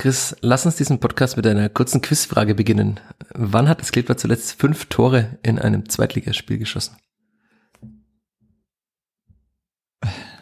[0.00, 2.98] Chris, lass uns diesen Podcast mit einer kurzen Quizfrage beginnen.
[3.34, 6.96] Wann hat das Kleeblatt zuletzt fünf Tore in einem Zweitligaspiel geschossen?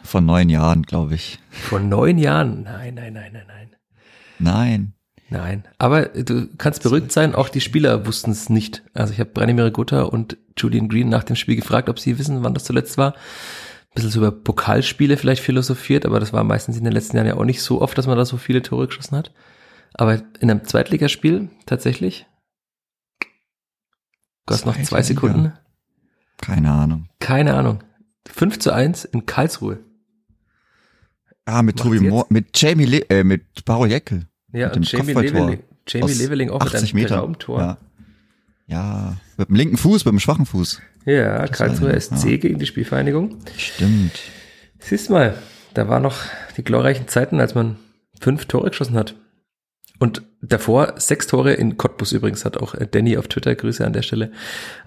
[0.01, 1.39] Vor neun Jahren, glaube ich.
[1.49, 2.63] Vor neun Jahren?
[2.63, 3.75] Nein, nein, nein, nein, nein.
[4.39, 4.93] Nein.
[5.29, 5.63] Nein.
[5.77, 8.83] Aber du kannst beruhigt sein, auch die Spieler wussten es nicht.
[8.93, 12.43] Also ich habe Branimir Gutta und Julian Green nach dem Spiel gefragt, ob sie wissen,
[12.43, 13.11] wann das zuletzt war.
[13.11, 17.27] Ein bisschen so über Pokalspiele vielleicht philosophiert, aber das war meistens in den letzten Jahren
[17.27, 19.33] ja auch nicht so oft, dass man da so viele Tore geschossen hat.
[19.93, 22.25] Aber in einem Zweitligaspiel tatsächlich?
[24.45, 25.53] Du hast noch zwei Sekunden.
[26.37, 27.09] Keine Ahnung.
[27.19, 27.83] Keine Ahnung.
[28.27, 29.79] 5 zu 1 in Karlsruhe.
[31.45, 34.27] Ah, mit Tobi Moore, mit Jamie, Le äh, mit Baro Jeckel.
[34.51, 37.17] Ja, und Jamie Leveling, Jamie Leveling auch mit einem Meter.
[37.17, 37.59] Traumtor.
[37.59, 37.77] Ja.
[38.67, 40.81] ja, mit dem linken Fuß, mit dem schwachen Fuß.
[41.05, 42.37] Ja, Karlsruhe SC ja.
[42.37, 43.37] gegen die Spielvereinigung.
[43.57, 44.19] Stimmt.
[44.79, 45.37] Siehst mal,
[45.73, 46.17] da waren noch
[46.57, 47.77] die glorreichen Zeiten, als man
[48.19, 49.15] fünf Tore geschossen hat.
[49.99, 53.93] Und davor sechs Tore in Cottbus übrigens hat auch äh, Danny auf Twitter, Grüße an
[53.93, 54.31] der Stelle,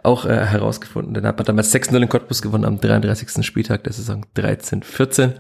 [0.03, 1.13] auch äh, herausgefunden.
[1.13, 3.45] Dann hat man damals 6-0 in Cottbus gewonnen am 33.
[3.45, 5.35] Spieltag der Saison 13-14.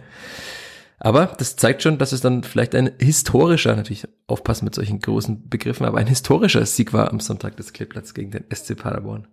[1.04, 5.48] Aber das zeigt schon, dass es dann vielleicht ein historischer, natürlich aufpassen mit solchen großen
[5.48, 9.26] Begriffen, aber ein historischer Sieg war am Sonntag des Kleeblatts gegen den SC Paderborn.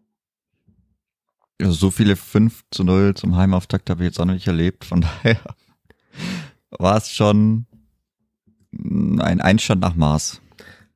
[1.62, 4.86] Ja, so viele 5 zu 0 zum Heimauftakt habe ich jetzt auch noch nicht erlebt.
[4.86, 5.40] Von daher
[6.72, 7.68] war es schon
[8.72, 10.42] ein Einstand nach Maß.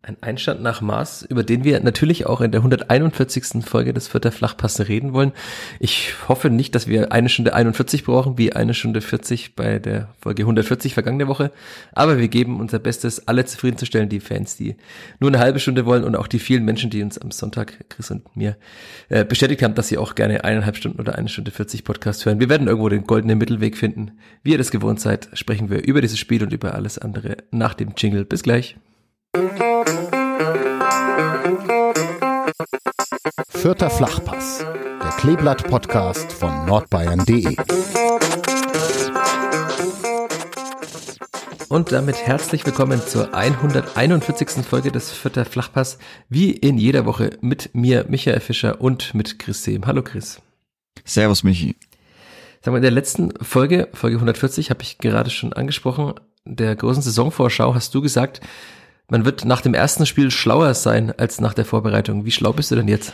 [0.06, 3.64] Ein Einstand nach Maß, über den wir natürlich auch in der 141.
[3.64, 5.32] Folge des Vierter Flachpasse reden wollen.
[5.80, 10.10] Ich hoffe nicht, dass wir eine Stunde 41 brauchen, wie eine Stunde 40 bei der
[10.20, 11.54] Folge 140 vergangene Woche.
[11.94, 14.76] Aber wir geben unser Bestes, alle zufriedenzustellen, die Fans, die
[15.22, 18.12] nur eine halbe Stunde wollen und auch die vielen Menschen, die uns am Sonntag, Chris
[18.12, 18.58] und mir,
[19.08, 22.42] äh, bestätigt haben, dass sie auch gerne eineinhalb Stunden oder eine Stunde 40 Podcast hören.
[22.42, 24.12] Wir werden irgendwo den goldenen Mittelweg finden.
[24.44, 27.74] Wie ihr das gewohnt seid, sprechen wir über dieses Spiel und über alles andere nach
[27.74, 28.26] dem Jingle.
[28.26, 28.76] Bis gleich.
[33.50, 37.56] Vierter Flachpass, der Kleeblatt-Podcast von nordbayern.de.
[41.68, 44.64] Und damit herzlich willkommen zur 141.
[44.64, 45.98] Folge des Vierter Flachpass,
[46.30, 49.88] wie in jeder Woche mit mir, Michael Fischer und mit Chris Sehm.
[49.88, 50.44] Hallo Chris.
[51.06, 51.76] Servus Michi.
[52.62, 56.14] Sagen wir, in der letzten Folge, Folge 140, habe ich gerade schon angesprochen,
[56.46, 58.42] der großen Saisonvorschau hast du gesagt,
[59.10, 62.26] man wird nach dem ersten Spiel schlauer sein als nach der Vorbereitung.
[62.26, 63.14] Wie schlau bist du denn jetzt?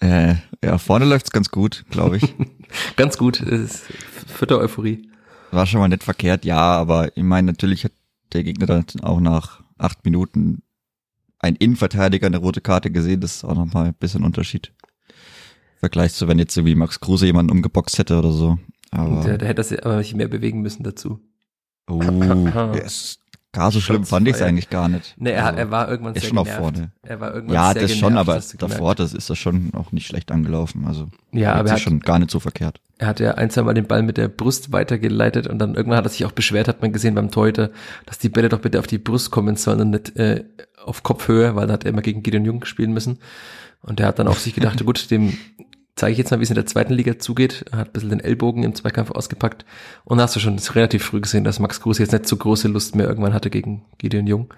[0.00, 2.34] Äh, ja, vorne läuft's ganz gut, glaube ich.
[2.96, 3.84] ganz gut, ist
[4.26, 5.10] vierte Euphorie.
[5.50, 7.92] War schon mal nicht verkehrt, ja, aber ich meine, natürlich hat
[8.32, 10.62] der Gegner dann auch nach acht Minuten
[11.40, 14.72] ein Innenverteidiger eine rote Karte gesehen, das ist auch nochmal ein bisschen Unterschied.
[15.80, 18.58] Vergleich zu, wenn jetzt so wie Max Kruse jemanden umgeboxt hätte oder so.
[18.90, 21.20] Aber der, der hätte das aber nicht mehr bewegen müssen dazu.
[21.90, 23.20] Oh, ist
[23.52, 25.14] gar so schlimm fand ich es eigentlich gar nicht.
[25.18, 26.60] Nee, er, also, er war irgendwann ist sehr schon genervt.
[26.60, 26.92] auf vorne.
[27.02, 29.92] Er war irgendwann ja, sehr das genervt, schon, aber davor, das ist das schon auch
[29.92, 30.86] nicht schlecht angelaufen.
[30.86, 32.80] Also ja, aber er hat, schon gar nicht so verkehrt.
[32.98, 35.98] Er hat ja ein, zwei Mal den Ball mit der Brust weitergeleitet und dann irgendwann
[35.98, 37.70] hat er sich auch beschwert, hat man gesehen beim Torhüter,
[38.06, 40.44] dass die Bälle doch bitte auf die Brust kommen sollen und nicht äh,
[40.84, 43.18] auf Kopfhöhe, weil dann hat er immer gegen Gideon Jung spielen müssen.
[43.82, 45.36] Und er hat dann auch sich gedacht, gut, dem
[45.96, 47.64] zeige ich jetzt mal, wie es in der zweiten Liga zugeht.
[47.72, 49.64] Er hat ein bisschen den Ellbogen im Zweikampf ausgepackt.
[50.04, 52.68] Und da hast du schon relativ früh gesehen, dass Max Kruse jetzt nicht so große
[52.68, 54.54] Lust mehr irgendwann hatte gegen Gideon Jung.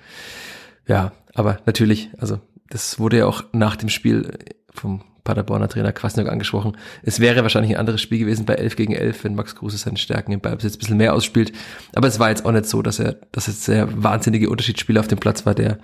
[0.87, 4.39] Ja, aber natürlich, also das wurde ja auch nach dem Spiel
[4.73, 6.77] vom Paderborner Trainer Kwasniok angesprochen.
[7.03, 9.99] Es wäre wahrscheinlich ein anderes Spiel gewesen bei 11 gegen 11, wenn Max Kruse seine
[9.99, 11.53] Stärken im Ballbesitz ein bisschen mehr ausspielt.
[11.95, 15.09] Aber es war jetzt auch nicht so, dass er, dass es der wahnsinnige Unterschiedsspieler auf
[15.09, 15.79] dem Platz war, der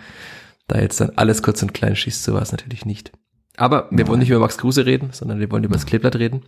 [0.66, 2.24] da jetzt dann alles kurz und klein schießt.
[2.24, 3.12] So war es natürlich nicht.
[3.58, 6.44] Aber wir wollen nicht über Max Kruse reden, sondern wir wollen über das Kleeblatt reden.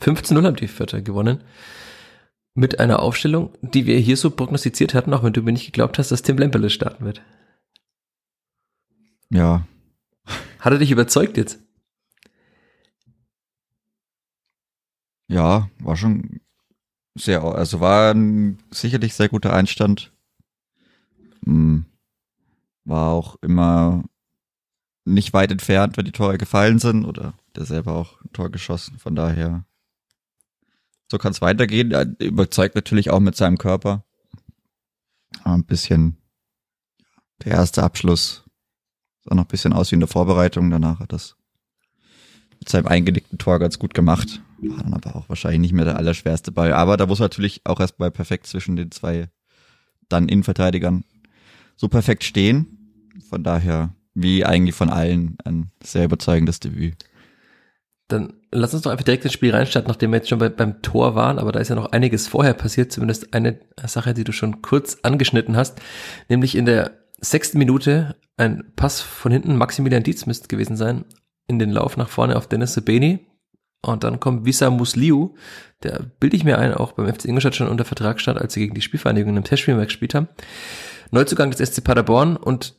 [0.00, 1.44] 15-0 haben die Vierter gewonnen.
[2.54, 6.00] Mit einer Aufstellung, die wir hier so prognostiziert hatten, auch wenn du mir nicht geglaubt
[6.00, 7.22] hast, dass Tim Lemperle starten wird.
[9.30, 9.68] Ja.
[10.58, 11.60] Hat er dich überzeugt jetzt?
[15.28, 16.40] Ja, war schon
[17.14, 20.12] sehr, also war ein sicherlich sehr guter Einstand.
[21.44, 21.84] Hm.
[22.84, 24.02] War auch immer
[25.04, 28.98] nicht weit entfernt, wenn die Tore gefallen sind oder der selber auch ein Tor geschossen.
[28.98, 29.64] Von daher,
[31.10, 31.90] so kann es weitergehen.
[31.90, 34.04] Er überzeugt natürlich auch mit seinem Körper.
[35.42, 36.16] Aber ein bisschen
[37.44, 38.42] der erste Abschluss
[39.24, 40.70] Sah noch ein bisschen aus wie in der Vorbereitung.
[40.70, 41.36] Danach hat das
[42.58, 44.42] mit seinem eingenickten Tor ganz gut gemacht.
[44.58, 46.72] War dann aber auch wahrscheinlich nicht mehr der allerschwerste Ball.
[46.72, 49.28] Aber da muss natürlich auch erstmal perfekt zwischen den zwei
[50.08, 51.04] dann Innenverteidigern
[51.76, 53.10] so perfekt stehen.
[53.28, 57.04] Von daher, wie eigentlich von allen, ein sehr überzeugendes Debüt.
[58.08, 60.82] Dann lass uns doch einfach direkt ins Spiel reinstarten, nachdem wir jetzt schon bei, beim
[60.82, 64.32] Tor waren, aber da ist ja noch einiges vorher passiert, zumindest eine Sache, die du
[64.32, 65.80] schon kurz angeschnitten hast,
[66.28, 71.04] nämlich in der sechsten Minute ein Pass von hinten, Maximilian Dietz müsste gewesen sein,
[71.46, 73.26] in den Lauf nach vorne auf Dennis Sebeni
[73.84, 75.34] und dann kommt Visa Musliu,
[75.82, 78.60] der bilde ich mir ein, auch beim FC Ingolstadt schon unter Vertrag stand, als sie
[78.60, 80.28] gegen die Spielvereinigung im Testspiel mal gespielt haben.
[81.10, 82.76] Neuzugang des SC Paderborn und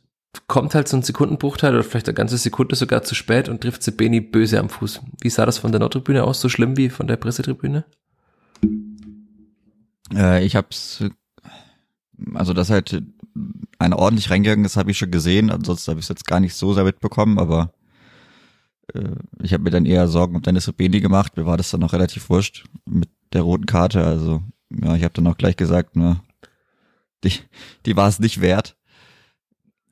[0.48, 3.82] kommt halt so ein Sekundenbruchteil oder vielleicht eine ganze Sekunde sogar zu spät und trifft
[3.82, 5.00] Sebeni böse am Fuß.
[5.20, 6.40] Wie sah das von der Nordtribüne aus?
[6.40, 7.84] So schlimm wie von der Pressetribüne?
[10.14, 11.04] Äh, ich hab's,
[12.34, 13.02] also das halt
[13.78, 15.50] einer ordentlich reingegangen ist, habe ich schon gesehen.
[15.50, 17.72] Ansonsten habe ich es jetzt gar nicht so sehr mitbekommen, aber
[18.92, 21.36] äh, ich habe mir dann eher Sorgen um Dennis Obeni gemacht.
[21.36, 24.04] Mir war das dann noch relativ wurscht mit der roten Karte.
[24.04, 26.20] Also ja, ich habe dann auch gleich gesagt, ne,
[27.24, 27.32] die,
[27.86, 28.76] die war es nicht wert.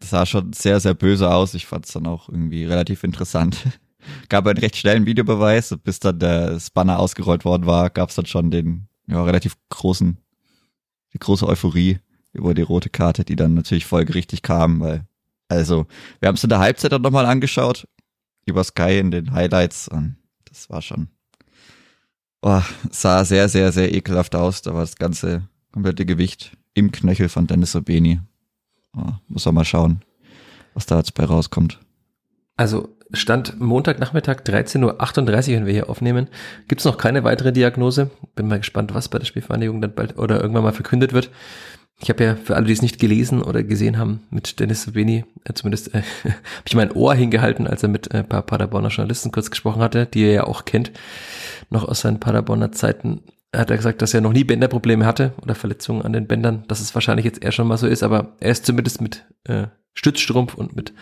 [0.02, 1.54] Sah schon sehr, sehr böse aus.
[1.54, 3.56] Ich fand es dann auch irgendwie relativ interessant.
[4.28, 5.76] Gab einen recht schnellen Videobeweis.
[5.82, 10.18] Bis dann der Spanner ausgerollt worden war, gab es dann schon den ja, relativ großen,
[11.12, 11.98] die große Euphorie
[12.32, 15.06] über die rote Karte, die dann natürlich folgerichtig kam, weil,
[15.48, 15.86] also,
[16.20, 17.86] wir haben es in der Halbzeit dann nochmal angeschaut,
[18.46, 21.08] über Sky in den Highlights und das war schon,
[22.42, 24.62] oh, sah sehr, sehr, sehr ekelhaft aus.
[24.62, 28.20] Da war das ganze komplette Gewicht im Knöchel von Dennis Obeni.
[29.28, 30.02] Muss auch mal schauen,
[30.74, 31.80] was da jetzt bei rauskommt.
[32.56, 36.28] Also Stand Montagnachmittag 13.38 Uhr, wenn wir hier aufnehmen,
[36.68, 38.10] gibt es noch keine weitere Diagnose.
[38.34, 41.30] Bin mal gespannt, was bei der Spielvereinigung dann bald oder irgendwann mal verkündet wird.
[42.00, 45.24] Ich habe ja für alle, die es nicht gelesen oder gesehen haben, mit Dennis Sabini,
[45.44, 48.88] äh, zumindest äh, habe ich mein Ohr hingehalten, als er mit äh, ein paar Paderborner
[48.88, 50.90] Journalisten kurz gesprochen hatte, die er ja auch kennt,
[51.70, 53.20] noch aus seinen Paderborner Zeiten.
[53.54, 56.80] Hat er gesagt, dass er noch nie Bänderprobleme hatte oder Verletzungen an den Bändern, dass
[56.80, 60.54] es wahrscheinlich jetzt eher schon mal so ist, aber er ist zumindest mit äh, Stützstrumpf
[60.54, 60.94] und mit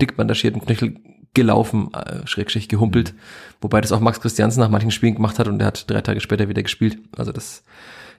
[0.00, 0.96] dick bandagierten Knöchel
[1.34, 3.14] gelaufen, äh, schrägstrich gehumpelt,
[3.60, 6.20] wobei das auch Max Christiansen nach manchen Spielen gemacht hat und er hat drei Tage
[6.20, 6.98] später wieder gespielt.
[7.16, 7.64] Also das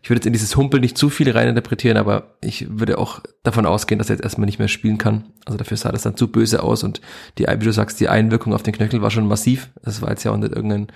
[0.02, 3.66] ich würde jetzt in dieses Humpel nicht zu viel reininterpretieren, aber ich würde auch davon
[3.66, 5.26] ausgehen, dass er jetzt erstmal nicht mehr spielen kann.
[5.46, 7.02] Also dafür sah das dann zu böse aus und
[7.38, 9.70] die, wie du sagst, die Einwirkung auf den Knöchel war schon massiv.
[9.84, 10.88] Das war jetzt ja auch nicht irgendein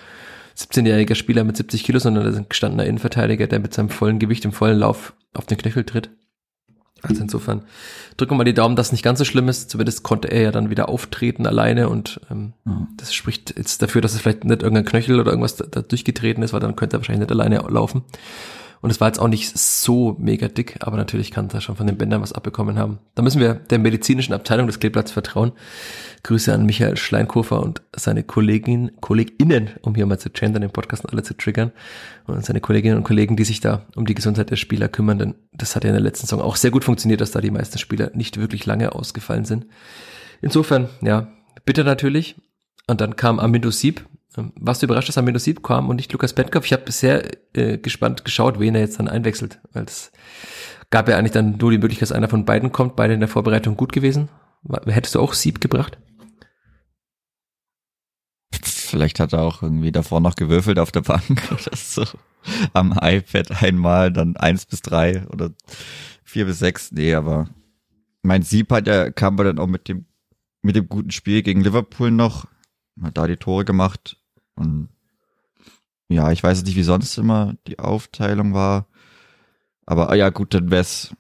[0.58, 4.20] 17-jähriger Spieler mit 70 Kilo, sondern das ist ein gestandener Innenverteidiger, der mit seinem vollen
[4.20, 6.10] Gewicht im vollen Lauf auf den Knöchel tritt.
[7.04, 7.64] Also insofern
[8.16, 9.70] drücken wir mal die Daumen, dass es nicht ganz so schlimm ist.
[9.70, 12.88] Zumindest konnte er ja dann wieder auftreten alleine und ähm, mhm.
[12.96, 16.44] das spricht jetzt dafür, dass es vielleicht nicht irgendein Knöchel oder irgendwas da, da durchgetreten
[16.44, 18.04] ist, weil dann könnte er wahrscheinlich nicht alleine laufen.
[18.84, 21.88] Und es war jetzt auch nicht so mega dick, aber natürlich kann er schon von
[21.88, 23.00] den Bändern was abbekommen haben.
[23.16, 25.54] Da müssen wir der medizinischen Abteilung des Kleeblatts vertrauen.
[26.24, 31.08] Grüße an Michael Schleinkofer und seine Kolleginnen, KollegInnen, um hier mal zu gendern, den Podcast
[31.10, 31.72] alle zu triggern.
[32.28, 35.36] Und seine Kolleginnen und Kollegen, die sich da um die Gesundheit der Spieler kümmern, denn
[35.54, 37.78] das hat ja in der letzten Saison auch sehr gut funktioniert, dass da die meisten
[37.78, 39.66] Spieler nicht wirklich lange ausgefallen sind.
[40.42, 41.32] Insofern, ja,
[41.64, 42.36] bitte natürlich.
[42.88, 46.34] Und dann kam Amindo Sieb, warst du überrascht, dass Amino Sieb kam und nicht Lukas
[46.34, 46.66] Petkov?
[46.66, 50.12] Ich habe sehr äh, gespannt geschaut, wen er jetzt dann einwechselt, weil es
[50.90, 53.30] gab ja eigentlich dann nur die Möglichkeit, dass einer von beiden kommt, beide in der
[53.30, 54.30] Vorbereitung gut gewesen.
[54.86, 55.98] Hättest du auch Sieb gebracht?
[58.64, 62.06] Vielleicht hat er auch irgendwie davor noch gewürfelt auf der Bank oder so.
[62.74, 65.52] Am iPad einmal, dann eins bis drei oder
[66.24, 66.92] vier bis sechs.
[66.92, 67.50] Nee, aber
[68.22, 70.06] mein Sieb hat ja, kam er dann auch mit dem,
[70.62, 72.46] mit dem guten Spiel gegen Liverpool noch,
[73.02, 74.18] hat da die Tore gemacht.
[74.56, 74.90] Und
[76.10, 78.88] ja, ich weiß nicht, wie sonst immer die Aufteilung war.
[79.86, 81.16] Aber ah ja, gut, dann wär's,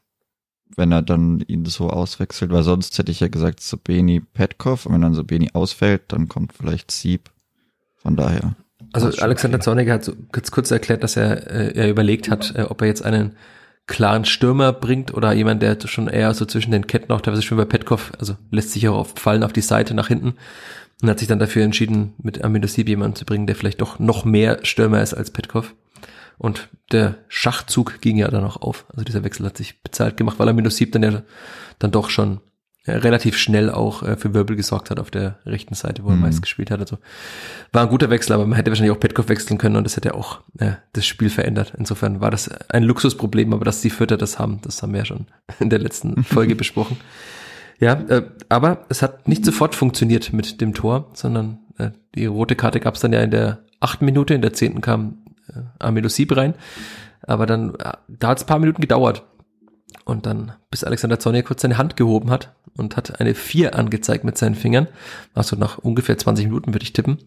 [0.75, 4.93] wenn er dann ihn so auswechselt, weil sonst hätte ich ja gesagt Sobeni Petkov und
[4.93, 7.29] wenn dann Sobeni ausfällt, dann kommt vielleicht Sieb.
[7.95, 8.55] Von daher.
[8.91, 12.63] Also Alexander Zorniger hat so kurz, kurz erklärt, dass er, äh, er überlegt hat, äh,
[12.63, 13.35] ob er jetzt einen
[13.87, 17.57] klaren Stürmer bringt oder jemand, der schon eher so zwischen den Ketten auch teilweise schon
[17.57, 20.35] bei Petkov, also lässt sich auch oft fallen auf die Seite nach hinten
[21.03, 23.99] und hat sich dann dafür entschieden, mit Amino Sieb jemanden zu bringen, der vielleicht doch
[23.99, 25.75] noch mehr Stürmer ist als Petkov.
[26.37, 28.85] Und der Schachzug ging ja dann auch auf.
[28.89, 31.21] Also dieser Wechsel hat sich bezahlt gemacht, weil Amino Sieb dann ja
[31.77, 32.39] dann doch schon
[32.85, 36.15] ja, relativ schnell auch äh, für Wirbel gesorgt hat auf der rechten Seite, wo er
[36.15, 36.21] mhm.
[36.21, 36.79] meist gespielt hat.
[36.79, 36.97] Also
[37.73, 40.15] war ein guter Wechsel, aber man hätte wahrscheinlich auch Petkov wechseln können und das hätte
[40.15, 41.73] auch äh, das Spiel verändert.
[41.77, 45.05] Insofern war das ein Luxusproblem, aber dass die Vierter das haben, das haben wir ja
[45.05, 45.27] schon
[45.59, 46.97] in der letzten Folge besprochen.
[47.83, 52.55] Ja, äh, aber es hat nicht sofort funktioniert mit dem Tor, sondern äh, die rote
[52.55, 55.17] Karte gab es dann ja in der achten Minute, in der zehnten kam
[55.49, 56.53] äh, Amelo Sieb rein.
[57.23, 59.23] Aber dann, äh, da hat es paar Minuten gedauert.
[60.05, 64.23] und dann bis Alexander Zornier kurz seine Hand gehoben hat und hat eine 4 angezeigt
[64.23, 64.87] mit seinen Fingern.
[65.33, 67.17] Also nach ungefähr 20 Minuten würde ich tippen.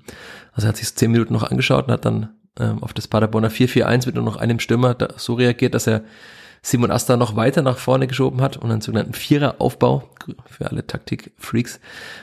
[0.52, 3.50] Also er hat sich 10 Minuten noch angeschaut und hat dann ähm, auf das Paderborner
[3.50, 6.02] 4-4-1 mit nur noch einem Stürmer so reagiert, dass er
[6.62, 10.10] Simon Asta noch weiter nach vorne geschoben hat und einen sogenannten Viereraufbau
[10.46, 11.80] für alle Taktik-Freaks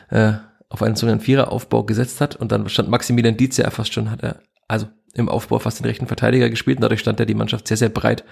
[0.09, 0.33] äh,
[0.69, 4.23] auf einen sogenannten Viereraufbau gesetzt hat und dann stand Maximilian Dietz ja fast schon, hat
[4.23, 7.67] er also im Aufbau fast den rechten Verteidiger gespielt und dadurch stand er die Mannschaft
[7.67, 8.23] sehr, sehr breit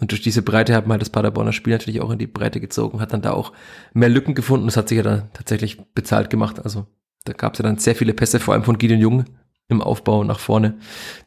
[0.00, 2.60] und durch diese Breite hat man halt das Paderborner Spiel natürlich auch in die Breite
[2.60, 3.52] gezogen, hat dann da auch
[3.92, 4.66] mehr Lücken gefunden.
[4.66, 6.64] Das hat sich ja dann tatsächlich bezahlt gemacht.
[6.64, 6.86] Also
[7.24, 9.24] da gab es ja dann sehr viele Pässe, vor allem von Gideon Jung
[9.66, 10.78] im Aufbau nach vorne,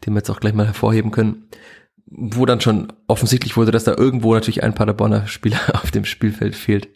[0.05, 1.49] den wir jetzt auch gleich mal hervorheben können.
[2.13, 6.55] Wo dann schon offensichtlich wurde, dass da irgendwo natürlich ein Paderborner Spieler auf dem Spielfeld
[6.55, 6.89] fehlt.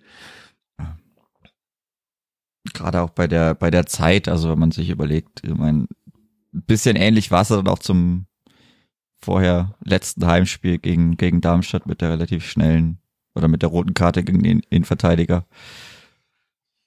[2.73, 5.87] Gerade auch bei der, bei der Zeit, also wenn man sich überlegt, ich meine,
[6.53, 8.25] ein bisschen ähnlich war es dann auch zum
[9.21, 12.99] vorher letzten Heimspiel gegen, gegen Darmstadt mit der relativ schnellen
[13.33, 15.45] oder mit der roten Karte gegen den Innenverteidiger.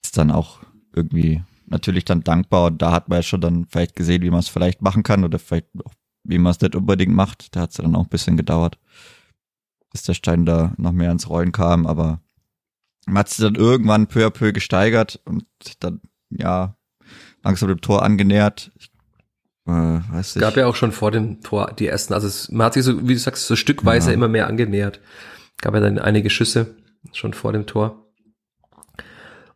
[0.04, 0.60] Ist dann auch
[0.94, 4.40] irgendwie natürlich dann dankbar und da hat man ja schon dann vielleicht gesehen, wie man
[4.40, 5.92] es vielleicht machen kann oder vielleicht auch,
[6.28, 7.56] wie man es nicht unbedingt macht.
[7.56, 8.78] Da hat es dann auch ein bisschen gedauert,
[9.90, 12.20] bis der Stein da noch mehr ins Rollen kam, aber
[13.06, 15.46] man hat sich dann irgendwann peu à peu gesteigert und
[15.80, 16.76] dann, ja,
[17.42, 18.70] langsam dem Tor angenähert.
[18.78, 18.90] Ich
[19.66, 20.40] äh, weiß ich.
[20.40, 23.08] gab ja auch schon vor dem Tor die ersten, also es, man hat sich so,
[23.08, 24.14] wie du sagst, so stückweise ja.
[24.14, 25.00] immer mehr angenähert.
[25.60, 26.76] Gab ja dann einige Schüsse
[27.12, 28.07] schon vor dem Tor.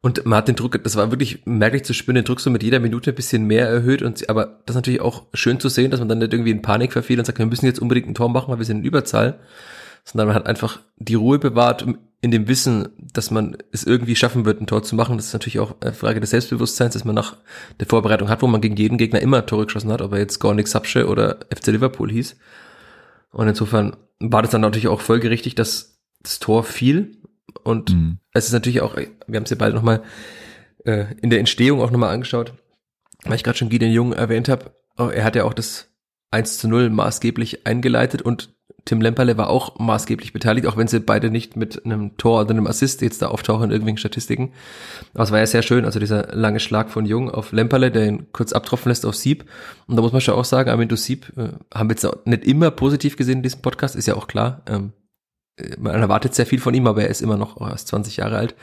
[0.02, 2.64] Und man hat den Druck, das war wirklich merklich zu spüren, den Druck so mit
[2.64, 4.02] jeder Minute ein bisschen mehr erhöht.
[4.02, 6.60] Und aber das ist natürlich auch schön zu sehen, dass man dann nicht irgendwie in
[6.60, 8.84] Panik verfiel und sagt, wir müssen jetzt unbedingt ein Tor machen, weil wir sind in
[8.84, 9.38] Überzahl.
[10.04, 11.86] Sondern man hat einfach die Ruhe bewahrt
[12.20, 15.32] in dem Wissen, dass man es irgendwie schaffen wird, ein Tor zu machen, das ist
[15.32, 17.36] natürlich auch eine Frage des Selbstbewusstseins, dass man nach
[17.80, 20.38] der Vorbereitung hat, wo man gegen jeden Gegner immer Tore geschossen hat, ob er jetzt
[20.38, 22.36] Gornik Sapsche oder FC Liverpool hieß.
[23.32, 27.16] Und insofern war das dann natürlich auch folgerichtig, dass das Tor fiel.
[27.64, 28.18] Und mhm.
[28.32, 30.02] es ist natürlich auch, wir haben es ja beide nochmal
[30.84, 32.54] äh, in der Entstehung auch nochmal angeschaut,
[33.24, 35.88] weil ich gerade schon Gideon Jung erwähnt habe, er hat ja auch das
[36.32, 38.54] 1 zu 0 maßgeblich eingeleitet und
[38.84, 42.50] Tim Lemperle war auch maßgeblich beteiligt, auch wenn sie beide nicht mit einem Tor oder
[42.50, 44.52] einem Assist jetzt da auftauchen in irgendwelchen Statistiken.
[45.14, 48.08] Aber es war ja sehr schön, also dieser lange Schlag von Jung auf Lemperle, der
[48.08, 49.44] ihn kurz abtropfen lässt auf Sieb.
[49.86, 52.72] Und da muss man schon auch sagen, Armindo Sieb äh, haben wir jetzt nicht immer
[52.72, 54.62] positiv gesehen in diesem Podcast, ist ja auch klar.
[54.66, 54.92] Ähm,
[55.78, 58.54] man erwartet sehr viel von ihm, aber er ist immer noch erst 20 Jahre alt.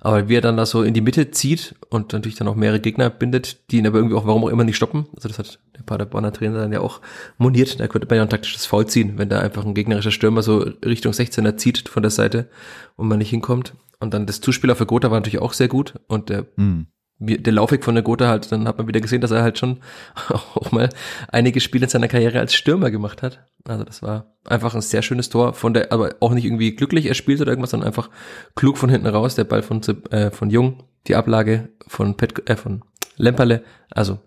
[0.00, 2.78] Aber wie er dann da so in die Mitte zieht und natürlich dann auch mehrere
[2.78, 5.06] Gegner bindet, die ihn aber irgendwie auch warum auch immer nicht stoppen.
[5.16, 7.00] Also das hat der Paderborner Trainer dann ja auch
[7.36, 7.80] moniert.
[7.80, 10.58] Da könnte man ja ein taktisches Foul ziehen, wenn da einfach ein gegnerischer Stürmer so
[10.84, 12.48] Richtung 16er zieht von der Seite
[12.94, 13.74] und man nicht hinkommt.
[13.98, 16.86] Und dann das Zuspieler für Gotha war natürlich auch sehr gut und der mhm
[17.20, 19.78] der Laufweg von der Gotha halt, dann hat man wieder gesehen, dass er halt schon
[20.28, 20.88] auch mal
[21.28, 23.46] einige Spiele in seiner Karriere als Stürmer gemacht hat.
[23.64, 27.06] Also das war einfach ein sehr schönes Tor von der, aber auch nicht irgendwie glücklich
[27.06, 28.08] erspielt oder irgendwas, sondern einfach
[28.54, 32.56] klug von hinten raus, der Ball von, äh, von Jung, die Ablage von Pet, äh,
[32.56, 32.82] von
[33.16, 33.64] Lemperle.
[33.90, 34.20] Also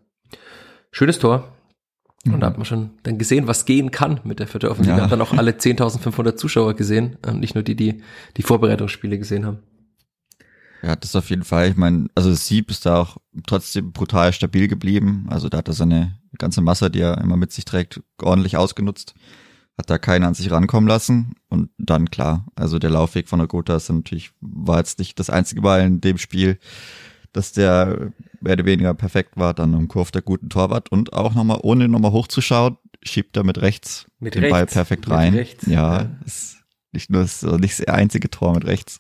[0.92, 1.48] schönes Tor.
[2.26, 2.40] Und mhm.
[2.42, 4.98] da hat man schon dann gesehen, was gehen kann mit der vierten Offensive.
[4.98, 5.04] Ja.
[5.04, 8.04] Hat dann auch alle 10.500 Zuschauer gesehen und nicht nur die, die
[8.38, 9.60] die Vorbereitungsspiele gesehen haben.
[10.84, 11.70] Ja, das auf jeden Fall.
[11.70, 15.28] Ich meine, also Sieb ist da auch trotzdem brutal stabil geblieben.
[15.30, 19.14] Also da hat er seine ganze Masse, die er immer mit sich trägt, ordentlich ausgenutzt.
[19.78, 21.36] Hat da keinen an sich rankommen lassen.
[21.50, 25.30] Und dann klar, also der Laufweg von der Gotha ist natürlich, war jetzt nicht das
[25.30, 26.58] einzige Mal in dem Spiel,
[27.32, 28.12] dass der
[28.42, 31.88] mehr oder weniger perfekt war, dann im Kurve der guten Torwart und auch nochmal, ohne
[31.88, 34.54] nochmal hochzuschauen, schiebt er mit rechts mit den rechts.
[34.54, 35.34] Ball perfekt rein.
[35.34, 36.10] Rechts, ja, ja.
[36.26, 36.58] Ist
[36.92, 39.00] nicht nur das, nicht das einzige Tor mit rechts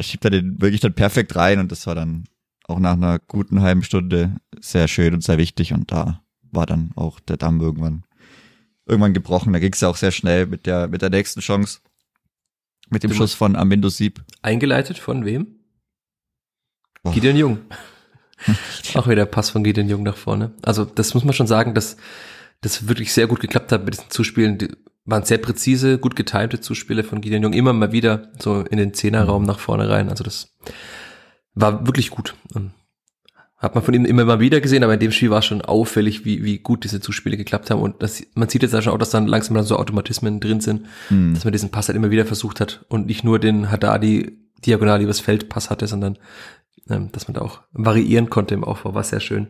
[0.00, 2.24] schiebt er den wirklich dann perfekt rein und das war dann
[2.64, 6.92] auch nach einer guten halben Stunde sehr schön und sehr wichtig und da war dann
[6.96, 8.04] auch der Damm irgendwann
[8.86, 9.52] irgendwann gebrochen.
[9.52, 11.80] Da ging es ja auch sehr schnell mit der mit der nächsten Chance
[12.90, 14.24] mit dem du Schuss von Amindo Sieb.
[14.42, 15.58] Eingeleitet von wem?
[17.04, 17.10] Oh.
[17.10, 17.58] Gideon Jung.
[18.94, 20.52] auch wieder Pass von Gideon Jung nach vorne.
[20.62, 21.96] Also das muss man schon sagen, dass
[22.60, 24.58] das wirklich sehr gut geklappt hat mit diesen Zuspielen
[25.08, 28.92] waren sehr präzise, gut getimte Zuspiele von Gideon Jung, immer mal wieder so in den
[28.92, 30.10] Zehnerraum nach vorne rein.
[30.10, 30.54] Also das
[31.54, 32.34] war wirklich gut.
[33.56, 36.24] Hat man von ihm immer mal wieder gesehen, aber in dem Spiel war schon auffällig,
[36.24, 37.80] wie, wie gut diese Zuspiele geklappt haben.
[37.80, 40.60] Und das, man sieht jetzt ja schon auch, dass dann langsam dann so Automatismen drin
[40.60, 41.34] sind, mhm.
[41.34, 45.00] dass man diesen Pass halt immer wieder versucht hat und nicht nur den Haddadi diagonal
[45.00, 46.18] übers Feld Pass hatte, sondern
[46.88, 49.48] ähm, dass man da auch variieren konnte im Aufbau, war sehr schön.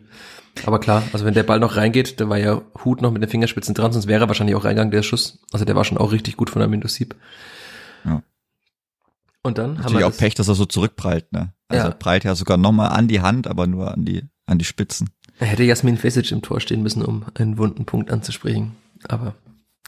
[0.66, 3.28] Aber klar, also wenn der Ball noch reingeht, da war ja Hut noch mit den
[3.28, 5.38] Fingerspitzen dran, sonst wäre er wahrscheinlich auch reingegangen, der Schuss.
[5.52, 7.14] Also der war schon auch richtig gut von der Sieb.
[8.04, 8.23] Ja.
[9.42, 11.52] Und dann Natürlich haben wir auch Pech, dass er so zurückprallt, ne?
[11.68, 11.90] Also ja.
[11.90, 15.11] er prallt ja sogar nochmal an die Hand, aber nur an die, an die Spitzen.
[15.38, 18.76] Er hätte Jasmin Fesic im Tor stehen müssen, um einen wunden Punkt anzusprechen.
[19.07, 19.35] Aber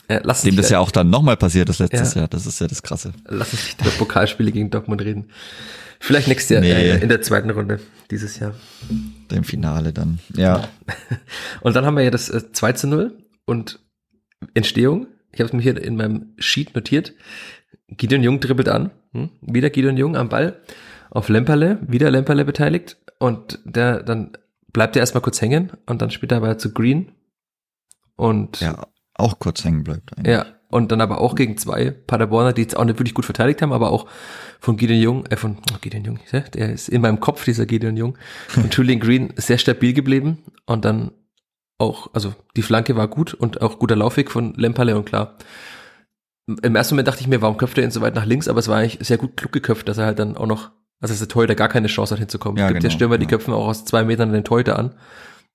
[0.07, 2.21] Äh, lass Dem das ja auch dann nochmal passiert ist letztes Ja.
[2.21, 2.29] Jahr.
[2.29, 3.13] Das ist ja das Krasse.
[3.27, 5.31] Lass uns nicht über Pokalspiele gegen Dortmund reden.
[6.03, 6.73] Vielleicht nächstes Jahr, Nee.
[6.73, 7.79] äh, in der zweiten Runde
[8.11, 8.55] dieses Jahr.
[9.31, 10.19] Dem Finale dann.
[10.35, 10.67] Ja.
[11.61, 13.81] Und dann haben wir ja das äh, 2 zu 0 und
[14.55, 15.07] Entstehung.
[15.33, 17.13] Ich habe es mir hier in meinem Sheet notiert.
[17.89, 18.91] Gideon Jung dribbelt an.
[19.13, 19.31] Hm?
[19.43, 20.61] Wieder Gideon Jung am Ball.
[21.11, 22.97] Auf Lemperle, wieder Lemperle beteiligt.
[23.19, 24.33] Und der, dann
[24.73, 27.13] bleibt er erstmal kurz hängen und dann spielt er aber zu Green.
[28.17, 30.17] Und Ja, auch kurz hängen bleibt.
[30.17, 30.33] eigentlich.
[30.35, 33.61] ja, und dann aber auch gegen zwei Paderborner, die jetzt auch nicht wirklich gut verteidigt
[33.61, 34.07] haben, aber auch
[34.61, 37.67] von Gideon Jung, äh, von oh, Gideon Jung, ja, der ist in meinem Kopf, dieser
[37.67, 38.17] Gideon Jung,
[38.57, 41.11] und Julian Green sehr stabil geblieben und dann
[41.79, 45.37] auch, also die Flanke war gut und auch guter Laufweg von Lemperle und klar.
[46.63, 48.59] Im ersten Moment dachte ich mir, warum köpft er ihn so weit nach links, aber
[48.59, 51.19] es war eigentlich sehr gut klug geköpft, dass er halt dann auch noch, also dass
[51.19, 52.59] der Torhüter gar keine Chance hat hinzukommen.
[52.59, 53.31] Ja, es gibt ja genau, Stürmer, die ja.
[53.31, 54.95] köpfen auch aus zwei Metern den Torhüter an.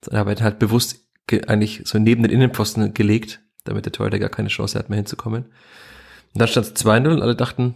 [0.02, 4.20] Dann habe ich halt bewusst ge eigentlich so neben den Innenpfosten gelegt, damit der Torhüter
[4.20, 5.44] gar keine Chance hat, mehr hinzukommen.
[5.44, 7.76] Und dann stand es 2-0 und alle dachten,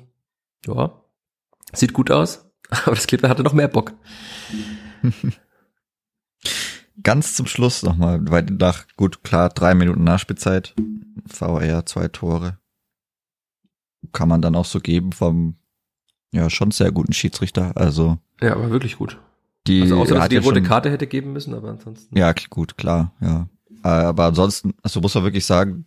[0.65, 0.93] ja,
[1.73, 3.93] sieht gut aus, aber das Clipper hatte noch mehr Bock.
[7.01, 10.75] Ganz zum Schluss nochmal, weil nach, gut, klar, drei Minuten Nachspielzeit,
[11.27, 12.57] VR, zwei Tore.
[14.11, 15.55] Kann man dann auch so geben vom,
[16.31, 17.71] ja, schon sehr guten Schiedsrichter.
[17.75, 19.17] Also, Ja, aber wirklich gut.
[19.67, 22.17] die, Also außer, er dass die rote Karte hätte geben müssen, aber ansonsten.
[22.17, 23.47] Ja, gut, klar, ja.
[23.83, 25.85] Aber ansonsten, also muss man wirklich sagen,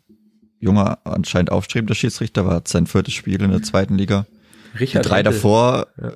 [0.60, 4.26] junger, anscheinend aufstrebender Schiedsrichter, war sein viertes Spiel in der zweiten Liga.
[4.74, 5.32] Die Richard drei Rantel.
[5.34, 6.12] davor, Ja.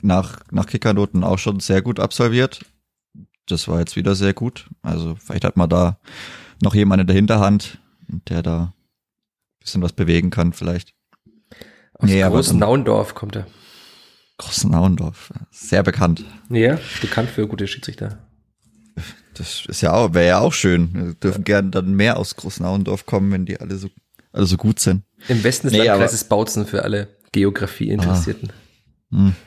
[0.00, 2.64] nach, nach Kickernoten auch schon sehr gut absolviert.
[3.46, 4.68] Das war jetzt wieder sehr gut.
[4.82, 5.98] Also vielleicht hat man da
[6.62, 7.78] noch jemanden in der Hinterhand,
[8.28, 8.72] der da ein
[9.60, 10.94] bisschen was bewegen kann vielleicht.
[11.94, 13.46] Aus Nee, aber Groß dann- Naundorf kommt er.
[14.38, 16.24] Großenauendorf, sehr bekannt.
[16.50, 18.18] Ja, bekannt für gute Schiedsrichter.
[19.34, 20.90] Das ist ja auch, wäre ja auch schön.
[20.92, 23.88] Wir dürfen gern dann mehr aus Großenauendorf kommen, wenn die alle so,
[24.32, 25.04] alle so gut sind.
[25.28, 28.52] Im Westen des Nee, Landkreises Bautzen für alle Geografie-Interessierten.
[29.10, 29.34] Hm.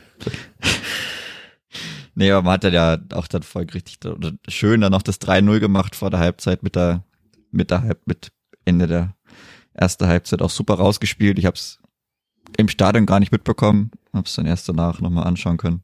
[2.17, 5.97] Nee, aber man hat ja auch dann folgerichtig oder schön dann noch das 3-0 gemacht
[5.97, 7.03] vor der Halbzeit mit der,
[7.51, 8.31] mit der Halb, mit
[8.63, 9.15] Ende der
[9.74, 11.37] ersten Halbzeit auch super rausgespielt.
[11.37, 11.79] Ich habe es
[12.57, 15.83] im Stadion gar nicht mitbekommen, habe es dann erst danach nochmal anschauen können.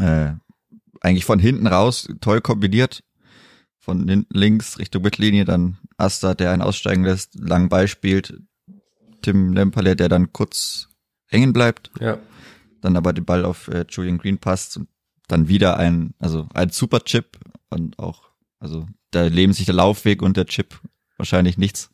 [0.00, 0.32] Äh,
[1.00, 3.02] eigentlich von hinten raus toll kombiniert.
[3.78, 8.40] Von hinten links Richtung Mittellinie, dann Asta, der einen aussteigen lässt, lang Ball spielt.
[9.22, 10.88] Tim Lemperle, der dann kurz
[11.28, 12.18] hängen bleibt Ja.
[12.80, 14.88] dann aber den Ball auf äh, Julian Green passt und
[15.28, 17.38] dann wieder ein, also ein super Chip
[17.70, 18.30] und auch,
[18.60, 20.80] also da leben sich der Laufweg und der Chip
[21.16, 21.90] wahrscheinlich nichts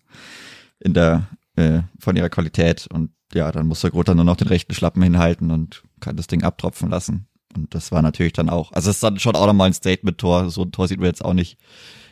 [0.81, 4.49] in der, äh, von ihrer Qualität und ja, dann muss der Grotter nur noch den
[4.49, 8.73] rechten Schlappen hinhalten und kann das Ding abtropfen lassen und das war natürlich dann auch,
[8.73, 11.25] also es ist dann schon auch nochmal ein Statement-Tor, so ein Tor sieht man jetzt
[11.25, 11.59] auch nicht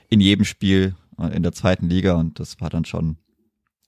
[0.08, 3.16] in jedem Spiel äh, in der zweiten Liga und das war dann schon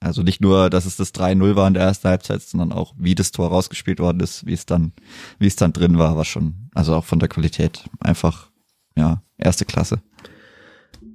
[0.03, 3.15] also nicht nur, dass es das 3-0 war in der ersten Halbzeit, sondern auch, wie
[3.15, 4.91] das Tor rausgespielt worden ist, wie es dann,
[5.39, 8.49] wie es dann drin war, war schon, also auch von der Qualität einfach,
[8.97, 10.01] ja, erste Klasse.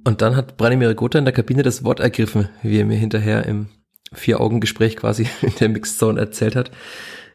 [0.05, 3.45] Und dann hat Branimir Gotha in der Kabine das Wort ergriffen, wie er mir hinterher
[3.45, 3.67] im
[4.11, 6.71] Vier-Augen-Gespräch quasi in der Mixed Zone erzählt hat.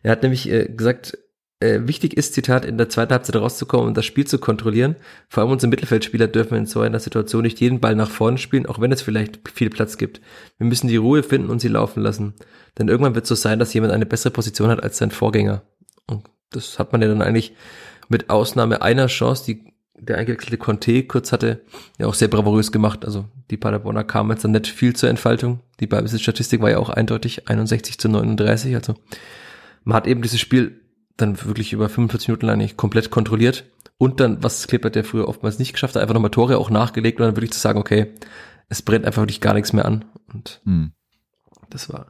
[0.03, 1.17] Er hat nämlich äh, gesagt,
[1.65, 4.97] äh, wichtig ist, Zitat, in der zweiten Halbzeit rauszukommen und das Spiel zu kontrollieren.
[5.29, 8.67] Vor allem unsere Mittelfeldspieler dürfen in so einer Situation nicht jeden Ball nach vorne spielen,
[8.67, 10.21] auch wenn es vielleicht viel Platz gibt.
[10.59, 12.35] Wir müssen die Ruhe finden und sie laufen lassen.
[12.79, 15.63] Denn irgendwann wird es so sein, dass jemand eine bessere Position hat als sein Vorgänger.
[16.07, 17.55] Und das hat man ja dann eigentlich
[18.09, 21.63] mit Ausnahme einer Chance, die der eingewechselte Conte kurz hatte,
[21.99, 23.07] ja auch sehr bravourös gemacht.
[23.07, 25.61] Also die Paderborner kamen jetzt dann nicht viel zur Entfaltung.
[25.81, 28.75] Die Ballbesitzstatistik war ja auch eindeutig 61 zu 39.
[28.75, 28.97] Also
[29.85, 30.84] man hat eben dieses Spiel
[31.17, 33.65] dann wirklich über 45 Minuten lang nicht komplett kontrolliert.
[33.99, 37.21] Und dann, was Klippert der früher oftmals nicht geschafft hat, einfach nochmal Tore auch nachgelegt
[37.21, 38.13] und dann wirklich zu sagen, okay,
[38.69, 40.05] es brennt einfach wirklich gar nichts mehr an.
[40.33, 40.93] Und Hm.
[41.71, 42.07] das war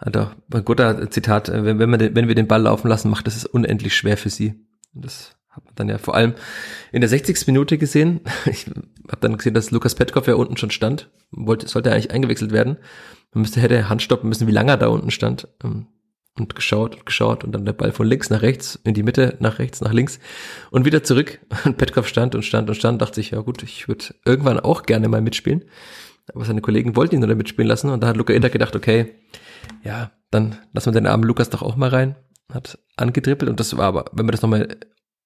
[0.00, 2.88] hat auch ein guter Zitat, äh, wenn, wenn, man den, wenn wir den Ball laufen
[2.88, 4.54] lassen, macht das es unendlich schwer für sie.
[4.94, 6.34] Und das hat man dann ja vor allem
[6.92, 7.46] in der 60.
[7.46, 8.20] Minute gesehen.
[8.46, 11.10] Ich habe dann gesehen, dass Lukas Petkov ja unten schon stand.
[11.32, 12.76] Wollte, sollte eigentlich eingewechselt werden.
[13.32, 15.48] Man müsste, hätte Hand stoppen müssen, wie lange er da unten stand.
[16.38, 19.36] Und geschaut und geschaut und dann der Ball von links nach rechts, in die Mitte,
[19.40, 20.20] nach rechts, nach links
[20.70, 21.40] und wieder zurück.
[21.64, 24.84] Und Petkov stand und stand und stand, dachte sich, ja gut, ich würde irgendwann auch
[24.84, 25.64] gerne mal mitspielen.
[26.32, 29.16] Aber seine Kollegen wollten ihn nur mitspielen lassen und da hat Luca Inter gedacht, okay,
[29.82, 32.16] ja, dann lassen wir den armen Lukas doch auch mal rein.
[32.52, 34.76] Hat angedribbelt und das war aber, wenn man das nochmal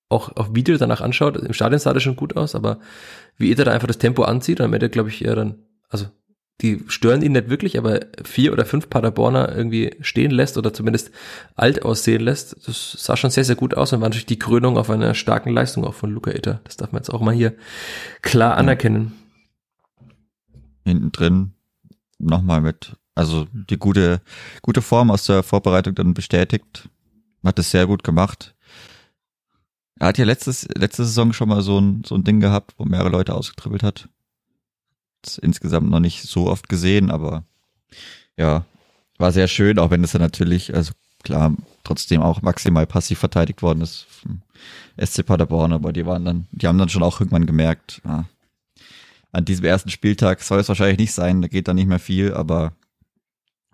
[0.09, 2.79] auch auf Video danach anschaut, im Stadion sah das schon gut aus, aber
[3.37, 6.07] wie Inter da einfach das Tempo anzieht und am Ende glaube ich eher dann, also
[6.61, 11.11] die stören ihn nicht wirklich, aber vier oder fünf Paderborner irgendwie stehen lässt oder zumindest
[11.57, 14.79] alt aussehen lässt, das sah schon sehr, sehr gut aus und war natürlich die Krönung
[14.79, 16.61] auf einer starken Leistung auch von Luca Itter.
[16.64, 17.55] Das darf man jetzt auch mal hier
[18.23, 19.12] klar anerkennen.
[20.85, 21.55] Hinten drin
[22.19, 24.21] nochmal mit, also die gute,
[24.62, 26.88] gute Form aus der Vorbereitung dann bestätigt.
[27.45, 28.55] Hat es sehr gut gemacht.
[29.99, 32.85] Er hat ja letztes, letzte Saison schon mal so ein, so ein Ding gehabt, wo
[32.85, 34.09] mehrere Leute ausgetribbelt hat.
[35.38, 37.44] Insgesamt noch nicht so oft gesehen, aber
[38.37, 38.64] ja,
[39.18, 43.62] war sehr schön, auch wenn es dann natürlich, also klar, trotzdem auch maximal passiv verteidigt
[43.62, 44.42] worden ist vom
[45.02, 48.24] SC Paderborn, aber die waren dann, die haben dann schon auch irgendwann gemerkt, ah,
[49.32, 52.32] an diesem ersten Spieltag soll es wahrscheinlich nicht sein, da geht dann nicht mehr viel,
[52.34, 52.72] aber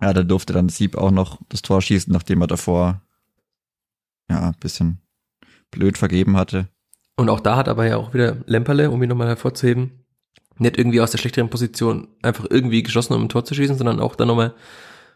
[0.00, 3.02] ja, da durfte dann Sieb auch noch das Tor schießen, nachdem er davor
[4.30, 4.98] ja, ein bisschen
[5.70, 6.68] blöd vergeben hatte.
[7.16, 10.04] Und auch da hat aber ja auch wieder Lemperle, um ihn nochmal hervorzuheben,
[10.60, 13.98] nicht irgendwie aus der schlechteren Position einfach irgendwie geschossen, um ein Tor zu schießen, sondern
[13.98, 14.54] auch dann nochmal,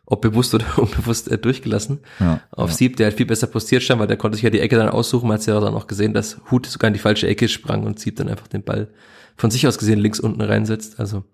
[0.07, 2.00] ob bewusst oder unbewusst, äh, durchgelassen.
[2.18, 2.76] Ja, Auf ja.
[2.76, 4.88] Sieb, der halt viel besser postiert stand, weil der konnte sich ja die Ecke dann
[4.88, 5.28] aussuchen.
[5.28, 7.98] Man hat ja dann auch gesehen, dass Hut sogar in die falsche Ecke sprang und
[7.98, 8.88] Sieb dann einfach den Ball
[9.37, 10.98] von sich aus gesehen links unten reinsetzt.
[10.98, 11.24] Also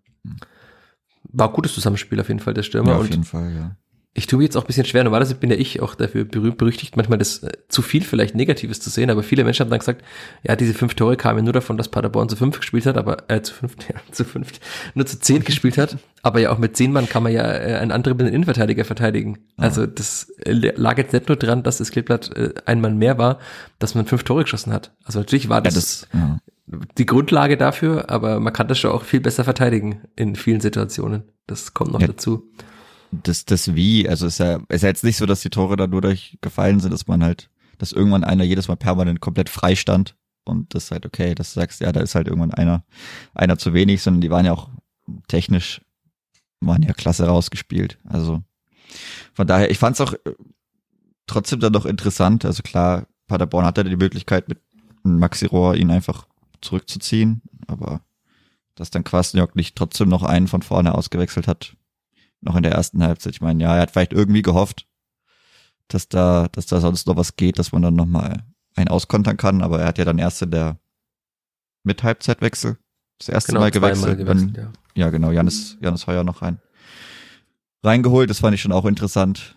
[1.25, 2.91] war ein gutes Zusammenspiel auf jeden Fall der Stürmer.
[2.91, 3.77] Ja, auf und jeden Fall, ja.
[4.13, 5.05] Ich tue mir jetzt auch ein bisschen schwer.
[5.05, 8.81] Normalerweise bin ja ich auch dafür berühmt, berüchtigt, manchmal das äh, zu viel vielleicht Negatives
[8.81, 10.03] zu sehen, aber viele Menschen haben dann gesagt,
[10.43, 13.41] ja, diese fünf Tore kamen nur davon, dass Paderborn zu fünf gespielt hat, aber äh,
[13.41, 14.51] zu fünf, ja, zu fünf,
[14.95, 15.97] nur zu zehn gespielt hat.
[16.23, 19.39] Aber ja auch mit zehn Mann kann man ja äh, einen anderen Innenverteidiger verteidigen.
[19.57, 23.17] Also das äh, lag jetzt nicht nur dran, dass das Kleeblatt äh, ein Mann mehr
[23.17, 23.39] war,
[23.79, 24.93] dass man fünf Tore geschossen hat.
[25.05, 26.39] Also natürlich war Ja, das, das, ja.
[26.99, 31.23] die Grundlage dafür, aber man kann das schon auch viel besser verteidigen in vielen Situationen.
[31.47, 32.09] Das kommt noch Ja.
[32.09, 32.51] dazu.
[33.11, 35.87] Das, das Wie, also ist ja, ist ja jetzt nicht so, dass die Tore da
[35.87, 39.75] nur durch gefallen sind, dass man halt, dass irgendwann einer jedes Mal permanent komplett frei
[39.75, 42.85] stand und das halt okay, dass du sagst, ja, da ist halt irgendwann einer,
[43.35, 44.71] einer zu wenig, sondern die waren ja auch
[45.29, 45.81] technisch,
[46.61, 47.99] waren ja klasse rausgespielt.
[48.05, 48.43] Also
[49.33, 50.35] von daher, ich fand es auch äh,
[51.27, 52.45] trotzdem dann noch interessant.
[52.45, 54.61] Also klar, Paderborn hatte die Möglichkeit mit
[55.03, 56.27] Maxi Rohr ihn einfach
[56.61, 58.03] zurückzuziehen, aber
[58.75, 61.77] dass dann Kwasniok nicht trotzdem noch einen von vorne ausgewechselt hat,
[62.41, 63.35] noch in der ersten Halbzeit.
[63.35, 64.87] Ich meine, ja, er hat vielleicht irgendwie gehofft,
[65.89, 69.63] dass da, dass da sonst noch was geht, dass man dann nochmal einen auskontern kann,
[69.63, 70.79] aber er hat ja dann erst in der
[71.83, 72.79] Mit-Halbzeitwechsel
[73.19, 74.57] das erste Mal Genau, zweimal gewechselt.
[74.57, 75.05] Dann, ja.
[75.05, 76.61] ja, genau, Janis, Janis Heuer noch rein.
[77.83, 79.57] Reingeholt, das fand ich schon auch interessant.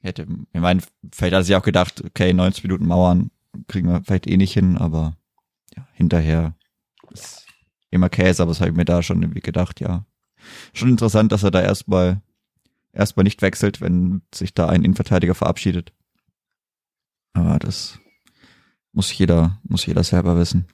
[0.00, 0.80] Hätte, ich meine,
[1.12, 3.30] vielleicht hat er sich auch gedacht, okay, 90 Minuten Mauern
[3.68, 5.16] kriegen wir vielleicht eh nicht hin, aber
[5.76, 6.54] ja, hinterher
[7.10, 7.46] ist
[7.90, 10.04] immer Käse, aber das habe ich mir da schon irgendwie gedacht, ja.
[10.74, 12.20] Schon interessant, dass er da erstmal
[12.92, 15.92] erstmal nicht wechselt, wenn sich da ein Innenverteidiger verabschiedet.
[17.32, 17.98] Aber das
[18.92, 20.66] muss jeder, muss jeder selber wissen.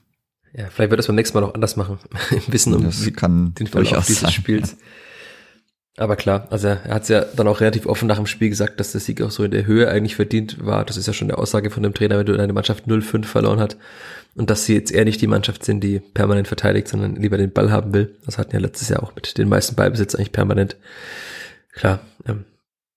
[0.53, 1.99] Ja, vielleicht wird das beim nächsten Mal noch anders machen.
[2.31, 4.31] Im Wissen um das wie- kann den Verlauf dieses sein.
[4.31, 4.77] Spiels.
[5.99, 8.79] Aber klar, also er hat es ja dann auch relativ offen nach dem Spiel gesagt,
[8.79, 10.85] dass der Sieg auch so in der Höhe eigentlich verdient war.
[10.85, 13.59] Das ist ja schon eine Aussage von dem Trainer, wenn du deine Mannschaft 0-5 verloren
[13.59, 13.77] hat.
[14.35, 17.51] Und dass sie jetzt eher nicht die Mannschaft sind, die permanent verteidigt, sondern lieber den
[17.51, 18.15] Ball haben will.
[18.25, 20.77] Das hatten ja letztes Jahr auch mit den meisten Ballbesitz eigentlich permanent.
[21.71, 22.45] Klar, ähm,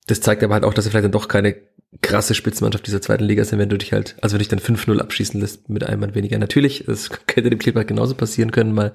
[0.07, 1.57] das zeigt aber halt auch, dass sie vielleicht dann doch keine
[2.03, 4.77] krasse Spitzenmannschaft dieser zweiten Liga sind, wenn du dich halt, also wenn du dich dann
[4.77, 6.39] 5-0 abschießen lässt mit einem Mann weniger.
[6.39, 8.93] Natürlich, das könnte dem Kleber genauso passieren können mal,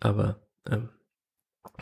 [0.00, 0.38] aber
[0.70, 0.88] ähm,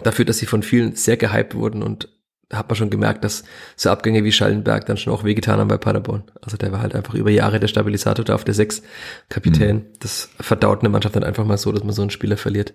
[0.03, 2.09] dafür, dass sie von vielen sehr gehypt wurden und
[2.49, 3.45] da hat man schon gemerkt, dass
[3.77, 6.25] so Abgänge wie Schallenberg dann schon auch wehgetan haben bei Paderborn.
[6.43, 8.83] Also der war halt einfach über Jahre der Stabilisator da auf der 6
[9.31, 9.87] Kapitän.
[10.01, 12.75] Das verdaut eine Mannschaft dann einfach mal so, dass man so einen Spieler verliert.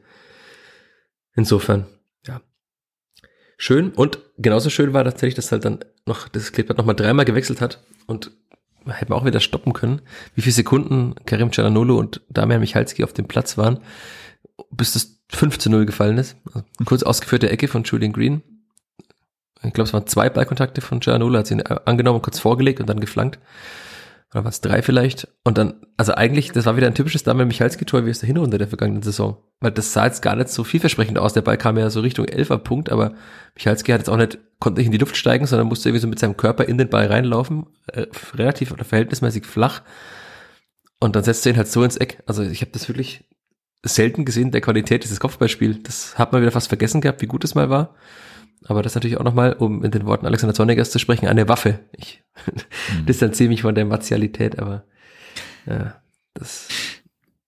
[1.35, 1.85] Insofern,
[2.25, 2.41] ja.
[3.59, 7.61] Schön und genauso schön war tatsächlich, dass halt dann noch das Kleeblatt nochmal dreimal gewechselt
[7.61, 8.31] hat und
[8.87, 10.01] hätten wir auch wieder stoppen können,
[10.33, 13.81] wie viele Sekunden Karim Cialanolo und Damian Michalski auf dem Platz waren,
[14.71, 16.37] bis das 5 zu 0 gefallen ist.
[16.45, 18.41] Also kurz ausgeführte Ecke von Julian Green.
[19.63, 22.79] Ich glaube, es waren zwei Ballkontakte von Cialanolo, hat sie ihn äh, angenommen, kurz vorgelegt
[22.79, 23.39] und dann geflankt.
[24.33, 25.27] Oder war es drei vielleicht?
[25.43, 28.57] Und dann, also eigentlich, das war wieder ein typisches Damian Michalski-Tor wie aus der Hinrunde
[28.57, 29.37] der vergangenen Saison.
[29.61, 31.33] Weil das sah jetzt gar nicht so vielversprechend aus.
[31.33, 33.13] Der Ball kam ja so Richtung 11er Punkt, aber
[33.55, 36.07] Michalski hat jetzt auch nicht, konnte nicht in die Luft steigen, sondern musste irgendwie so
[36.07, 37.67] mit seinem Körper in den Ball reinlaufen.
[37.87, 39.81] Äh, relativ oder verhältnismäßig flach.
[40.99, 42.21] Und dann setzt er ihn halt so ins Eck.
[42.25, 43.23] Also ich habe das wirklich
[43.83, 45.75] selten gesehen, der Qualität dieses Kopfballspiel.
[45.83, 47.95] Das hat man wieder fast vergessen gehabt, wie gut es mal war.
[48.65, 51.79] Aber das natürlich auch nochmal, um in den Worten Alexander Zornigers zu sprechen, eine Waffe.
[51.91, 52.23] Ich
[53.07, 54.83] distanziere mich von der Martialität, aber
[55.65, 55.95] ja,
[56.33, 56.67] das,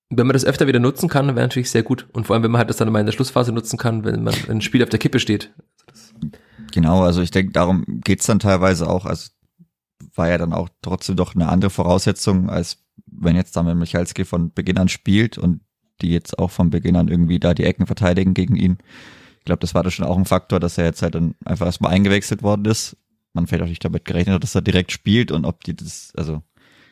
[0.09, 2.07] wenn man das öfter wieder nutzen kann, wäre natürlich sehr gut.
[2.13, 4.23] Und vor allem, wenn man halt das dann mal in der Schlussphase nutzen kann, wenn
[4.23, 5.53] man ein Spiel auf der Kippe steht.
[6.71, 9.05] Genau, also ich denke, darum geht's dann teilweise auch.
[9.05, 9.29] Also
[10.15, 14.53] war ja dann auch trotzdem doch eine andere Voraussetzung, als wenn jetzt Samuel Michalski von
[14.53, 15.61] Beginn an spielt und
[16.01, 18.77] die jetzt auch von Beginn an irgendwie da die Ecken verteidigen gegen ihn.
[19.39, 21.65] Ich glaube, das war da schon auch ein Faktor, dass er jetzt halt dann einfach
[21.65, 22.97] erstmal eingewechselt worden ist.
[23.33, 26.11] Man vielleicht auch nicht damit gerechnet hat, dass er direkt spielt und ob die das,
[26.15, 26.41] also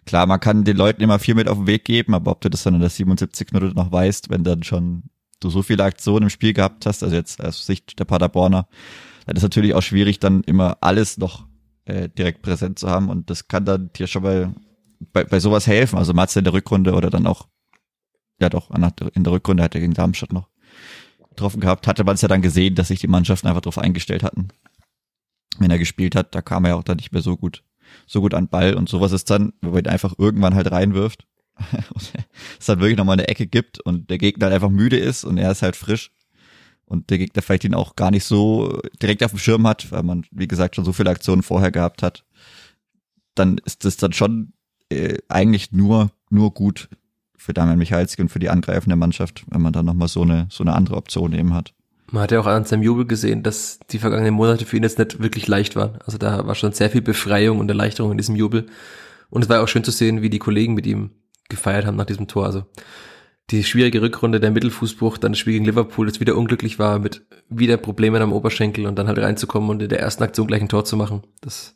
[0.05, 2.49] klar, man kann den Leuten immer viel mit auf den Weg geben, aber ob du
[2.49, 5.03] das dann in der 77 Minute noch weißt, wenn dann schon
[5.39, 8.67] du so viele Aktionen im Spiel gehabt hast, also jetzt aus Sicht der Paderborner,
[9.25, 11.45] Das ist natürlich auch schwierig, dann immer alles noch
[11.85, 14.53] äh, direkt präsent zu haben und das kann dann dir schon mal
[15.13, 15.97] bei, bei sowas helfen.
[15.97, 17.47] Also Matze in der Rückrunde oder dann auch,
[18.39, 20.50] ja doch, in der Rückrunde hat er gegen Darmstadt noch
[21.38, 24.23] getroffen gehabt, hatte man es ja dann gesehen, dass sich die Mannschaften einfach darauf eingestellt
[24.23, 24.50] hatten.
[25.60, 27.63] Wenn er gespielt hat, da kam er auch dann nicht mehr so gut,
[28.08, 31.28] so gut an Ball und sowas ist dann, wo man ihn einfach irgendwann halt reinwirft.
[32.60, 35.38] es dann wirklich nochmal eine Ecke gibt und der Gegner halt einfach müde ist und
[35.38, 36.12] er ist halt frisch
[36.86, 40.04] und der Gegner vielleicht ihn auch gar nicht so direkt auf dem Schirm hat, weil
[40.04, 42.26] man, wie gesagt, schon so viele Aktionen vorher gehabt hat,
[43.36, 44.54] dann ist das dann schon
[44.89, 46.89] äh, eigentlich nur, nur gut
[47.38, 50.63] für Damian Michalski und für die angreifende Mannschaft, wenn man dann nochmal so eine, so
[50.63, 51.73] eine andere Option eben hat.
[52.12, 54.97] Man hat ja auch an seinem Jubel gesehen, dass die vergangenen Monate für ihn jetzt
[54.97, 56.00] nicht wirklich leicht waren.
[56.06, 58.67] Also da war schon sehr viel Befreiung und Erleichterung in diesem Jubel.
[59.30, 61.12] Und es war auch schön zu sehen, wie die Kollegen mit ihm
[61.50, 62.45] gefeiert haben nach diesem Tor.
[62.45, 62.63] Also
[63.50, 67.26] die schwierige Rückrunde, der Mittelfußbruch, dann das Spiel gegen Liverpool, das wieder unglücklich war, mit
[67.50, 70.69] wieder Problemen am Oberschenkel und dann halt reinzukommen und in der ersten Aktion gleich ein
[70.69, 71.23] Tor zu machen.
[71.41, 71.76] Das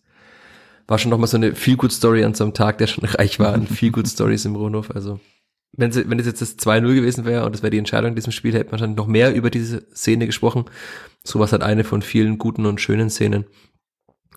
[0.87, 3.67] war schon nochmal so eine Feel-Good-Story an so einem Tag, der schon reich war an
[3.67, 4.91] Feel-Good-Stories im Rohnhof.
[4.91, 5.19] Also
[5.73, 8.31] wenn, wenn es jetzt das 2-0 gewesen wäre und das wäre die Entscheidung in diesem
[8.31, 10.65] Spiel, hätte man wahrscheinlich noch mehr über diese Szene gesprochen.
[11.23, 13.45] Sowas hat eine von vielen guten und schönen Szenen.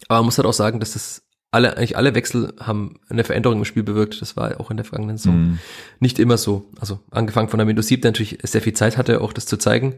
[0.08, 3.58] Aber man muss halt auch sagen, dass das alle, eigentlich alle Wechsel haben eine Veränderung
[3.58, 4.20] im Spiel bewirkt.
[4.20, 5.58] Das war auch in der vergangenen Saison mm.
[6.00, 6.68] nicht immer so.
[6.80, 9.56] Also angefangen von der Windows 7, der natürlich sehr viel Zeit hatte, auch das zu
[9.56, 9.94] zeigen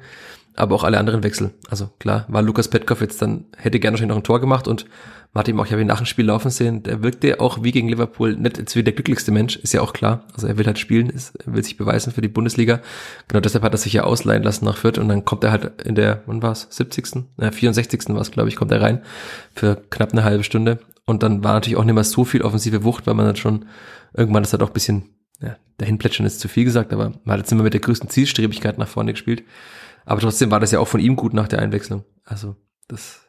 [0.57, 1.53] aber auch alle anderen Wechsel.
[1.71, 4.87] Also klar, war Lukas Petkov jetzt dann, hätte gerne wahrscheinlich noch ein Tor gemacht und
[5.33, 7.71] man hat ihm auch, habe ihn nach dem Spiel laufen sehen, der wirkte auch wie
[7.71, 10.25] gegen Liverpool nicht jetzt wie der glücklichste Mensch, ist ja auch klar.
[10.33, 12.81] Also er will halt spielen, ist, will sich beweisen für die Bundesliga.
[13.29, 15.83] Genau deshalb hat er sich ja ausleihen lassen nach Fürth und dann kommt er halt
[15.83, 17.25] in der, wann war es, 70.
[17.37, 18.09] Na, 64.
[18.09, 19.03] war es, glaube ich, kommt er rein
[19.55, 20.79] für knapp eine halbe Stunde.
[21.05, 23.66] Und dann war natürlich auch nicht mehr so viel offensive Wucht, weil man dann schon
[24.14, 25.11] irgendwann das hat auch bisschen,
[25.42, 28.09] ja, dahin plätschern ist zu viel gesagt, aber man hat jetzt immer mit der größten
[28.09, 29.45] Zielstrebigkeit nach vorne gespielt.
[30.07, 32.05] Aber trotzdem war das ja auch von ihm gut nach der Einwechslung.
[32.25, 32.57] Also
[32.88, 33.27] das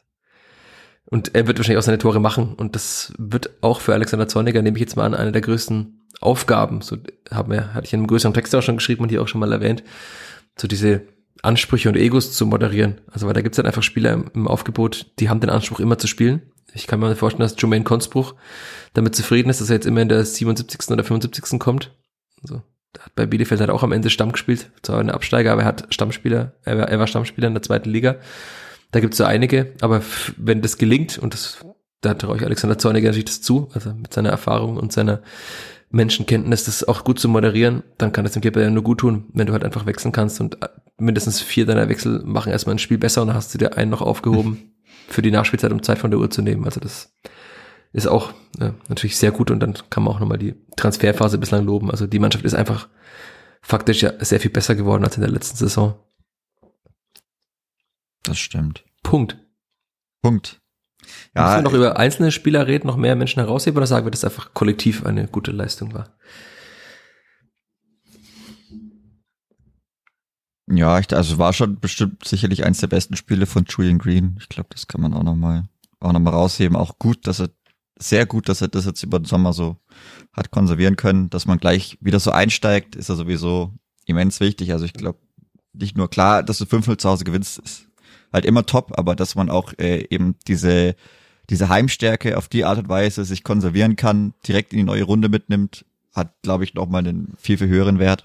[1.10, 2.54] und er wird wahrscheinlich auch seine Tore machen.
[2.54, 6.06] Und das wird auch für Alexander Zorniger, nehme ich jetzt mal an, eine der größten
[6.20, 6.82] Aufgaben.
[6.82, 6.98] So
[7.30, 9.40] haben wir, hatte ich in einem größeren Text auch schon geschrieben und hier auch schon
[9.40, 9.82] mal erwähnt,
[10.58, 11.02] so diese
[11.42, 13.00] Ansprüche und Egos zu moderieren.
[13.10, 15.96] Also weil da gibt's dann einfach Spieler im, im, Aufgebot, die haben den Anspruch immer
[15.96, 16.42] zu spielen.
[16.74, 18.34] Ich kann mir vorstellen, dass Jermaine Konsbruch
[18.92, 20.90] damit zufrieden ist, dass er jetzt immer in der 77.
[20.90, 21.58] oder 75.
[21.58, 21.96] kommt.
[22.42, 22.62] Also
[22.98, 25.86] hat bei Bielefeld hat auch am Ende Stamm gespielt, zwar eine Absteiger, aber er hat
[25.90, 28.16] Stammspieler, er war, er war Stammspieler in der zweiten Liga.
[28.90, 30.02] Da gibt es so einige, aber
[30.36, 31.58] wenn das gelingt, und das,
[32.00, 35.22] da traue ich Alexander Zorniger natürlich das zu, also mit seiner Erfahrung und seiner
[35.90, 39.26] Menschenkenntnis, das auch gut zu moderieren, dann kann das dem Keeper ja nur gut tun,
[39.32, 42.78] wenn du halt einfach wechseln kannst und äh, mindestens vier deiner Wechsel machen erstmal ein
[42.78, 44.74] Spiel besser und dann hast du dir einen noch aufgehoben
[45.08, 46.64] für die Nachspielzeit, um Zeit von der Uhr zu nehmen.
[46.64, 47.14] Also das
[47.92, 51.64] ist auch ja, natürlich sehr gut und dann kann man auch nochmal die Transferphase bislang
[51.64, 51.90] loben.
[51.90, 52.88] Also die Mannschaft ist einfach
[53.62, 55.98] faktisch ja sehr viel besser geworden als in der letzten Saison.
[58.22, 58.84] Das stimmt.
[59.02, 59.38] Punkt.
[60.22, 60.60] Punkt.
[61.34, 64.10] Ja, Müssen wir noch über einzelne Spieler reden, noch mehr Menschen herausheben oder sagen wir,
[64.10, 66.16] dass einfach kollektiv eine gute Leistung war?
[70.70, 74.36] Ja, ich, also war schon bestimmt sicherlich eins der besten Spiele von Julian Green.
[74.38, 75.64] Ich glaube, das kann man auch nochmal
[76.00, 76.76] auch noch mal rausheben.
[76.76, 77.50] Auch gut, dass er
[77.98, 79.76] sehr gut, dass er das jetzt über den Sommer so
[80.32, 83.72] hat konservieren können, dass man gleich wieder so einsteigt, ist er sowieso
[84.06, 84.72] immens wichtig.
[84.72, 85.18] Also ich glaube,
[85.72, 87.88] nicht nur klar, dass du 5-0 zu Hause gewinnst, ist
[88.32, 90.94] halt immer top, aber dass man auch äh, eben diese,
[91.50, 95.28] diese Heimstärke auf die Art und Weise sich konservieren kann, direkt in die neue Runde
[95.28, 98.24] mitnimmt, hat, glaube ich, nochmal einen viel, viel höheren Wert.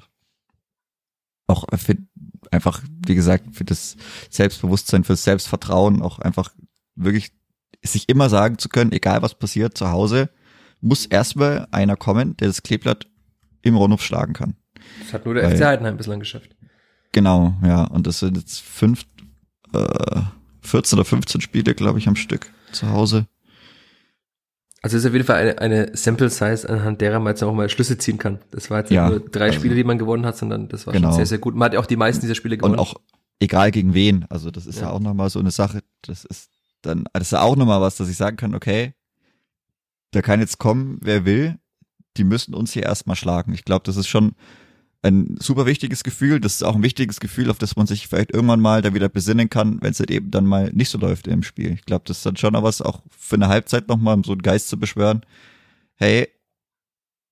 [1.48, 1.98] Auch für,
[2.52, 3.98] einfach, wie gesagt, für das
[4.30, 6.52] Selbstbewusstsein, für das Selbstvertrauen, auch einfach
[6.96, 7.32] wirklich
[7.84, 10.30] sich immer sagen zu können, egal was passiert zu Hause,
[10.82, 13.08] muss erstmal einer kommen, der das Kleeblatt
[13.62, 14.56] im Rundhof schlagen kann.
[15.02, 16.56] Das hat nur der Weil, FC Heidenheim bislang geschafft.
[17.12, 17.86] Genau, ja.
[17.86, 19.06] Und das sind jetzt fünf,
[19.74, 20.22] äh,
[20.62, 23.28] 14 oder 15 Spiele, glaube ich, am Stück zu Hause.
[24.82, 27.54] Also es ist auf jeden Fall eine, eine Sample Size, anhand derer man jetzt auch
[27.54, 28.40] mal Schlüsse ziehen kann.
[28.52, 30.86] Das war jetzt ja, nicht nur drei also, Spiele, die man gewonnen hat, sondern das
[30.86, 31.10] war genau.
[31.10, 31.56] schon sehr, sehr gut.
[31.56, 32.74] Man hat ja auch die meisten dieser Spiele gewonnen.
[32.74, 32.96] Und auch
[33.40, 34.26] egal gegen wen.
[34.30, 35.80] Also das ist ja, ja auch nochmal so eine Sache.
[36.02, 36.50] Das ist
[36.86, 38.94] dann, das ist auch nochmal was, dass ich sagen kann, okay,
[40.12, 41.58] da kann jetzt kommen, wer will,
[42.18, 43.54] die müssen uns hier erstmal schlagen.
[43.54, 44.36] Ich glaube, das ist schon
[45.02, 46.40] ein super wichtiges Gefühl.
[46.40, 49.10] Das ist auch ein wichtiges Gefühl, auf das man sich vielleicht irgendwann mal da wieder
[49.10, 51.74] besinnen kann, wenn es halt eben dann mal nicht so läuft im Spiel.
[51.74, 54.32] Ich glaube, das ist dann schon auch was, auch für eine Halbzeit nochmal, um so
[54.32, 55.22] einen Geist zu beschwören.
[55.96, 56.30] Hey,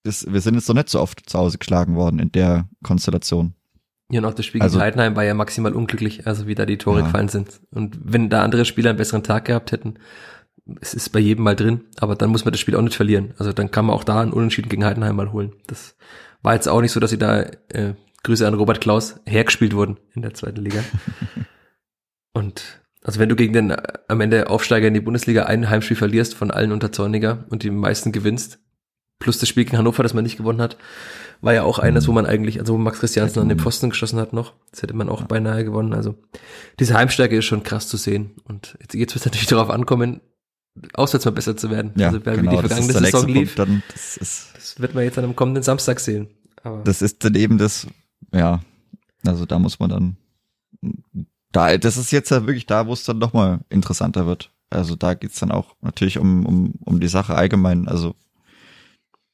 [0.04, 3.54] das, wir sind jetzt noch nicht so oft zu Hause geschlagen worden in der Konstellation.
[4.12, 6.66] Ja, und auch das Spiel also, gegen Heidenheim war ja maximal unglücklich, also wie da
[6.66, 7.06] die Tore ja.
[7.06, 7.62] gefallen sind.
[7.72, 9.96] Und wenn da andere Spieler einen besseren Tag gehabt hätten,
[10.82, 13.34] es ist bei jedem mal drin, aber dann muss man das Spiel auch nicht verlieren.
[13.38, 15.54] Also dann kann man auch da einen Unentschieden gegen Heidenheim mal holen.
[15.68, 15.96] Das
[16.42, 17.94] war jetzt auch nicht so, dass sie da, äh,
[18.24, 20.84] Grüße an Robert Klaus, hergespielt wurden in der zweiten Liga.
[22.34, 25.98] und Also wenn du gegen den äh, am Ende Aufsteiger in die Bundesliga ein Heimspiel
[25.98, 28.60] verlierst von allen unter Zorniger und die meisten gewinnst,
[29.20, 30.78] plus das Spiel gegen Hannover, das man nicht gewonnen hat,
[31.42, 34.20] war ja auch eines, wo man eigentlich, also wo Max Christiansen an den Pfosten geschossen
[34.20, 34.54] hat noch.
[34.72, 35.94] Das hätte man auch beinahe gewonnen.
[35.94, 36.16] Also
[36.80, 38.36] diese Heimstärke ist schon krass zu sehen.
[38.46, 40.22] Und jetzt, jetzt wird es natürlich darauf ankommen,
[40.94, 41.92] auswärts mal besser zu werden.
[41.96, 43.84] Ja, also genau, wie die vergangene Saison lief, dann.
[43.92, 46.30] Das ist, das wird man jetzt an einem kommenden Samstag sehen.
[46.64, 47.88] Aber das ist dann eben das,
[48.34, 48.62] ja,
[49.26, 50.18] also da muss man dann,
[51.52, 54.52] da, das ist jetzt ja wirklich da, wo es dann nochmal interessanter wird.
[54.70, 57.88] Also da geht's dann auch natürlich um, um, um die Sache allgemein.
[57.88, 58.16] Also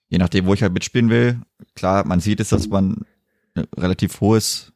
[0.09, 1.41] je nachdem, wo ich halt mitspielen will.
[1.75, 3.05] Klar, man sieht es, dass man
[3.55, 4.73] ein relativ hohes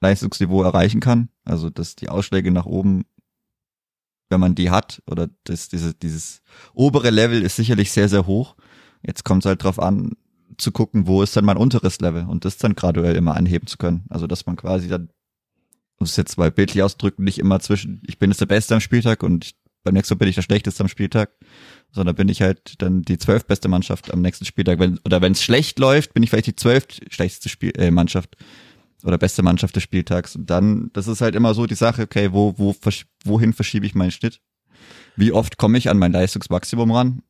[0.00, 1.28] Leistungsniveau erreichen kann.
[1.44, 3.04] Also, dass die Ausschläge nach oben,
[4.28, 8.56] wenn man die hat, oder das, diese, dieses obere Level ist sicherlich sehr, sehr hoch.
[9.02, 10.12] Jetzt kommt es halt drauf an,
[10.58, 13.78] zu gucken, wo ist dann mein unteres Level und das dann graduell immer anheben zu
[13.78, 14.04] können.
[14.08, 15.10] Also, dass man quasi dann,
[15.98, 18.80] um es jetzt mal bildlich ausdrücken, nicht immer zwischen, ich bin jetzt der Beste am
[18.80, 21.30] Spieltag und ich, beim nächsten Mal bin ich der Schlechteste am Spieltag,
[21.90, 24.78] sondern bin ich halt dann die zwölfbeste Mannschaft am nächsten Spieltag.
[24.78, 28.36] Wenn, oder wenn es schlecht läuft, bin ich vielleicht die zwölf schlechteste Spiel, äh, Mannschaft
[29.02, 30.36] oder beste Mannschaft des Spieltags.
[30.36, 32.74] Und dann, das ist halt immer so die Sache, okay, wo, wo,
[33.24, 34.40] wohin verschiebe ich meinen Schnitt?
[35.16, 37.22] Wie oft komme ich an mein Leistungsmaximum ran?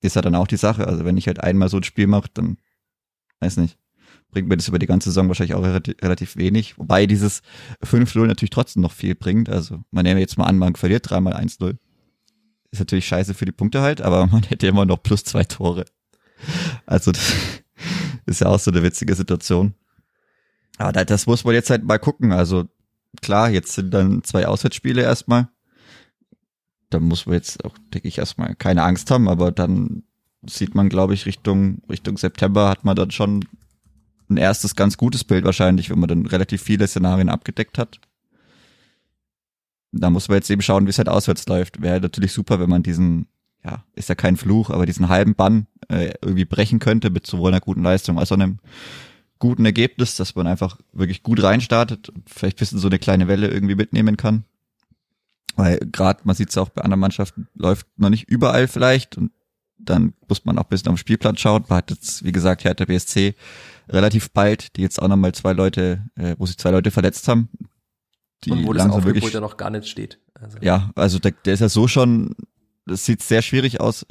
[0.00, 0.86] Ist ja dann auch die Sache.
[0.86, 2.58] Also wenn ich halt einmal so ein Spiel mache, dann
[3.40, 3.79] weiß nicht.
[4.30, 6.78] Bringt mir das über die ganze Saison wahrscheinlich auch relativ, wenig.
[6.78, 7.42] Wobei dieses
[7.84, 9.48] 5-0 natürlich trotzdem noch viel bringt.
[9.48, 11.76] Also man nehme jetzt mal an, man verliert dreimal 1-0.
[12.70, 15.84] Ist natürlich scheiße für die Punkte halt, aber man hätte immer noch plus zwei Tore.
[16.86, 17.32] Also das
[18.26, 19.74] ist ja auch so eine witzige Situation.
[20.78, 22.32] Aber da- das muss man jetzt halt mal gucken.
[22.32, 22.68] Also
[23.20, 25.48] klar, jetzt sind dann zwei Auswärtsspiele erstmal.
[26.90, 30.02] Da muss man jetzt auch, denke ich, erstmal keine Angst haben, aber dann
[30.46, 33.44] sieht man, glaube ich, Richtung, Richtung September hat man dann schon
[34.30, 38.00] ein erstes ganz gutes Bild wahrscheinlich, wenn man dann relativ viele Szenarien abgedeckt hat.
[39.92, 41.82] Da muss man jetzt eben schauen, wie es halt auswärts läuft.
[41.82, 43.26] Wäre natürlich super, wenn man diesen,
[43.64, 47.50] ja, ist ja kein Fluch, aber diesen halben Bann äh, irgendwie brechen könnte mit sowohl
[47.50, 48.60] einer guten Leistung als auch einem
[49.40, 53.26] guten Ergebnis, dass man einfach wirklich gut reinstartet und vielleicht ein bisschen so eine kleine
[53.26, 54.44] Welle irgendwie mitnehmen kann.
[55.56, 59.32] Weil gerade, man sieht es auch bei anderen Mannschaften, läuft noch nicht überall vielleicht und
[59.78, 61.64] dann muss man auch ein bisschen am Spielplan schauen.
[61.68, 63.34] Man hat jetzt, wie gesagt, Hertha BSC
[63.90, 67.48] relativ bald, die jetzt auch nochmal zwei Leute, äh, wo sich zwei Leute verletzt haben.
[68.44, 70.18] Die und wo das langsam Aufgebot wirklich, ja noch gar nicht steht.
[70.34, 72.34] Also, ja, also der, der ist ja so schon,
[72.86, 74.06] das sieht sehr schwierig aus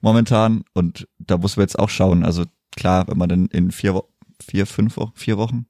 [0.00, 2.24] momentan und da muss man jetzt auch schauen.
[2.24, 4.08] Also klar, wenn man dann in vier, Wo-
[4.40, 5.66] vier, fünf, vier Wochen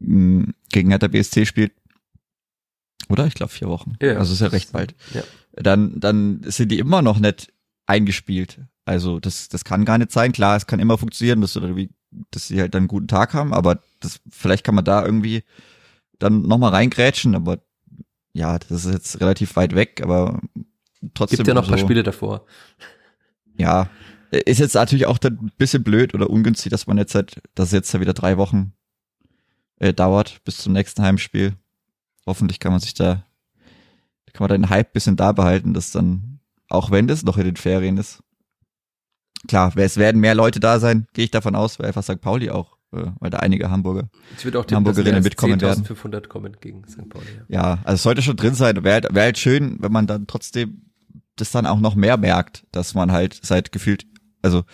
[0.00, 1.72] mh, gegen Hertha BSC spielt,
[3.08, 3.26] oder?
[3.26, 3.94] Ich glaube vier Wochen.
[4.02, 4.94] Ja, also ist ja recht bald.
[5.14, 5.22] Ja.
[5.54, 7.52] Dann, dann sind die immer noch nicht
[7.86, 8.60] eingespielt.
[8.84, 10.32] Also das, das kann gar nicht sein.
[10.32, 11.90] Klar, es kann immer funktionieren, dass, du irgendwie,
[12.30, 15.44] dass sie halt dann einen guten Tag haben, aber das, vielleicht kann man da irgendwie
[16.18, 17.58] dann nochmal reingrätschen, aber
[18.32, 20.40] ja, das ist jetzt relativ weit weg, aber
[21.14, 21.38] trotzdem.
[21.38, 22.46] Gibt ja noch ein paar so- Spiele davor.
[23.58, 23.88] ja,
[24.30, 27.66] ist jetzt natürlich auch dann ein bisschen blöd oder ungünstig, dass man jetzt halt, dass
[27.68, 28.72] es jetzt ja wieder drei Wochen
[29.78, 31.54] äh, dauert bis zum nächsten Heimspiel.
[32.24, 33.26] Hoffentlich kann man sich da,
[34.32, 37.36] kann man da den Hype ein bisschen da behalten, dass dann, auch wenn das noch
[37.36, 38.22] in den Ferien ist.
[39.48, 42.20] Klar, es werden mehr Leute da sein, gehe ich davon aus, weil einfach St.
[42.20, 44.08] Pauli auch, äh, weil da einige Hamburger.
[44.36, 45.84] Es wird auch die Hamburgerinnen mitkommen werden.
[45.84, 47.08] 500 kommen gegen St.
[47.08, 47.26] Pauli.
[47.48, 47.74] Ja.
[47.74, 48.82] Ja, also es sollte schon drin sein.
[48.84, 50.82] Wäre halt, wär halt schön, wenn man dann trotzdem
[51.36, 54.06] das dann auch noch mehr merkt, dass man halt seit gefühlt,
[54.42, 54.64] also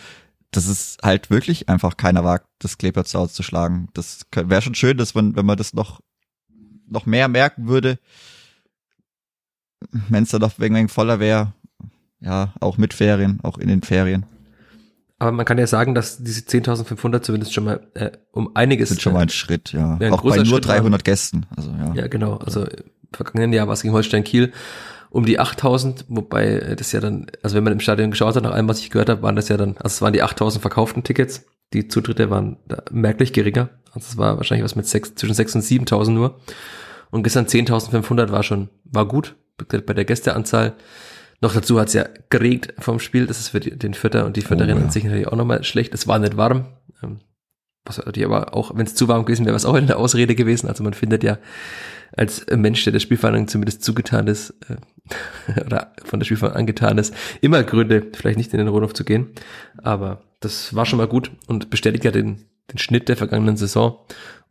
[0.50, 3.88] dass es halt wirklich einfach keiner wagt, das Kleeblatt zu Hause zu schlagen.
[3.94, 6.00] Das wäre schon schön, dass man, wenn man das noch
[6.90, 7.98] noch mehr merken würde,
[10.08, 11.52] wenn es dann noch wegen wegen voller wäre,
[12.20, 14.26] ja, auch mit Ferien, auch in den Ferien,
[15.20, 19.00] Aber man kann ja sagen, dass diese 10.500 zumindest schon mal äh, um einiges sind
[19.02, 19.98] schon mal ein Schritt, ja.
[20.00, 21.92] Ja, ein auch bei nur Schritt war- 300 Gästen, also ja.
[21.94, 22.36] Ja, genau.
[22.36, 24.52] Also im vergangenen Jahr war es gegen Holstein Kiel
[25.10, 28.42] um die 8000, wobei äh, das ja dann, also wenn man im Stadion geschaut hat,
[28.44, 30.60] nach allem, was ich gehört habe, waren das ja dann, also es waren die 8000
[30.60, 31.46] verkauften Tickets.
[31.72, 33.70] Die Zutritte waren da merklich geringer.
[33.92, 36.40] Also es war wahrscheinlich was mit sechs, zwischen 6 und 7000 nur.
[37.10, 39.34] Und gestern 10.500 war schon, war gut
[39.68, 40.74] bei der Gästeanzahl.
[41.40, 43.26] Noch dazu hat's ja geregnet vom Spiel.
[43.26, 44.90] Das ist für die, den Vierter und die Vierterinnen Oh, ja.
[44.90, 45.94] sich natürlich auch nochmal schlecht.
[45.94, 46.66] Es war nicht warm.
[47.02, 47.18] Ähm,
[47.84, 50.34] Was natürlich aber auch, wenn es zu warm gewesen wäre, wäre es auch eine Ausrede
[50.34, 50.68] gewesen.
[50.68, 51.38] Also man findet ja
[52.16, 57.14] als Mensch, der der Spielvereinigung zumindest zugetan ist, äh, oder von der Spielvereinigung angetan ist,
[57.40, 59.28] immer Gründe, vielleicht nicht in den Rundhof zu gehen.
[59.82, 63.98] Aber das war schon mal gut und bestätigt ja den, den Schnitt der vergangenen Saison.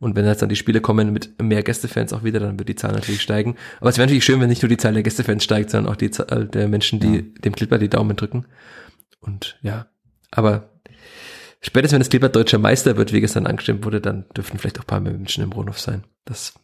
[0.00, 2.76] Und wenn jetzt dann die Spiele kommen mit mehr Gästefans auch wieder, dann wird die
[2.76, 3.56] Zahl natürlich steigen.
[3.80, 5.96] Aber es wäre natürlich schön, wenn nicht nur die Zahl der Gästefans steigt, sondern auch
[5.96, 8.46] die Zahl der Menschen, die dem Clipper die Daumen drücken.
[9.20, 9.86] Und ja,
[10.30, 10.70] aber
[11.60, 14.84] spätestens wenn das Clipper deutscher Meister wird, wie gestern angestimmt wurde, dann dürften vielleicht auch
[14.84, 16.04] ein paar mehr Menschen im Rundhof sein.
[16.24, 16.54] Das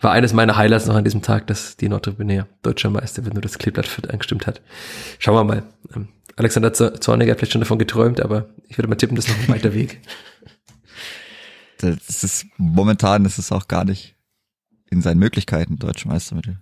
[0.00, 3.42] war eines meiner Highlights noch an diesem Tag, dass die Nordtribüne deutscher Meister wird, nur
[3.42, 4.62] das Kleeblatt Fürth eingestimmt hat.
[5.18, 5.62] Schauen wir mal.
[5.94, 9.36] Ähm, Alexander Zorniger hat vielleicht schon davon geträumt, aber ich würde mal tippen, das ist
[9.36, 10.00] noch ein weiter Weg.
[11.78, 14.16] Das ist momentan ist es auch gar nicht
[14.90, 16.60] in seinen Möglichkeiten deutscher Meistermittel.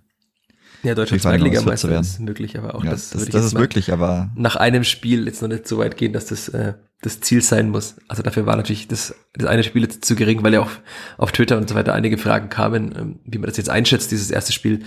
[0.83, 4.55] Ja, deutscher Zweitligameister ist möglich, aber auch ja, das, das, das ist möglich, aber nach
[4.55, 7.95] einem Spiel jetzt noch nicht so weit gehen, dass das äh, das Ziel sein muss.
[8.07, 10.71] Also dafür war natürlich das, das eine Spiel jetzt zu gering, weil ja auch
[11.17, 14.31] auf Twitter und so weiter einige Fragen kamen, ähm, wie man das jetzt einschätzt, dieses
[14.31, 14.79] erste Spiel.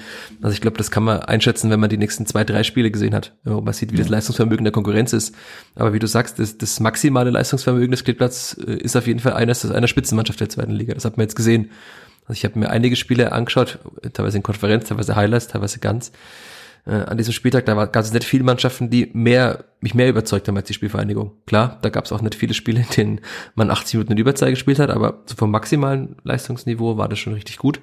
[0.42, 3.14] Also ich glaube, das kann man einschätzen, wenn man die nächsten zwei, drei Spiele gesehen
[3.14, 3.36] hat.
[3.44, 5.36] Und man sieht, wie das Leistungsvermögen der Konkurrenz ist.
[5.76, 9.34] Aber wie du sagst, das, das maximale Leistungsvermögen des Kleeblatts äh, ist auf jeden Fall
[9.34, 10.94] eines einer Spitzenmannschaft der zweiten Liga.
[10.94, 11.70] Das hat man jetzt gesehen.
[12.30, 13.80] Also ich habe mir einige Spiele angeschaut,
[14.12, 16.12] teilweise in Konferenz, teilweise Highlights, teilweise ganz.
[16.86, 20.46] Äh, an diesem Spieltag, da gab es nicht viele Mannschaften, die mehr, mich mehr überzeugt
[20.46, 21.32] haben als die Spielvereinigung.
[21.46, 23.20] Klar, da gab es auch nicht viele Spiele, in denen
[23.56, 27.32] man 80 Minuten in Überzeit gespielt hat, aber so vom maximalen Leistungsniveau war das schon
[27.32, 27.80] richtig gut.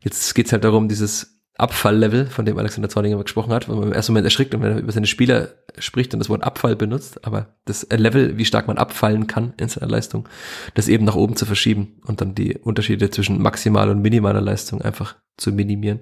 [0.00, 3.92] Jetzt geht's halt darum, dieses Abfalllevel, von dem Alexander Zorniger gesprochen hat, weil man im
[3.92, 5.48] ersten Moment erschrickt und wenn er über seine Spieler
[5.78, 9.68] spricht und das Wort Abfall benutzt, aber das Level, wie stark man abfallen kann in
[9.68, 10.28] seiner Leistung,
[10.74, 14.82] das eben nach oben zu verschieben und dann die Unterschiede zwischen maximaler und minimaler Leistung
[14.82, 16.00] einfach zu minimieren.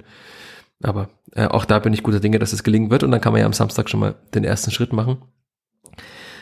[0.83, 3.33] Aber äh, auch da bin ich guter Dinge, dass es gelingen wird und dann kann
[3.33, 5.23] man ja am Samstag schon mal den ersten Schritt machen.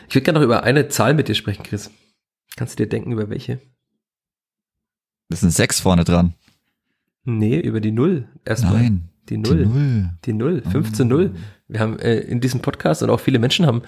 [0.09, 1.91] Ich würde gerne noch über eine Zahl mit dir sprechen, Chris.
[2.55, 3.59] Kannst du dir denken, über welche?
[5.29, 6.33] Das sind sechs vorne dran.
[7.25, 8.27] Nee, über die Null.
[8.45, 8.73] Erstmal.
[8.83, 9.09] Nein.
[9.29, 9.65] Die Null.
[9.65, 10.09] Die Null.
[10.25, 10.61] Die Null.
[10.69, 11.33] 5 zu 0.
[11.67, 13.83] Wir haben äh, in diesem Podcast und auch viele Menschen haben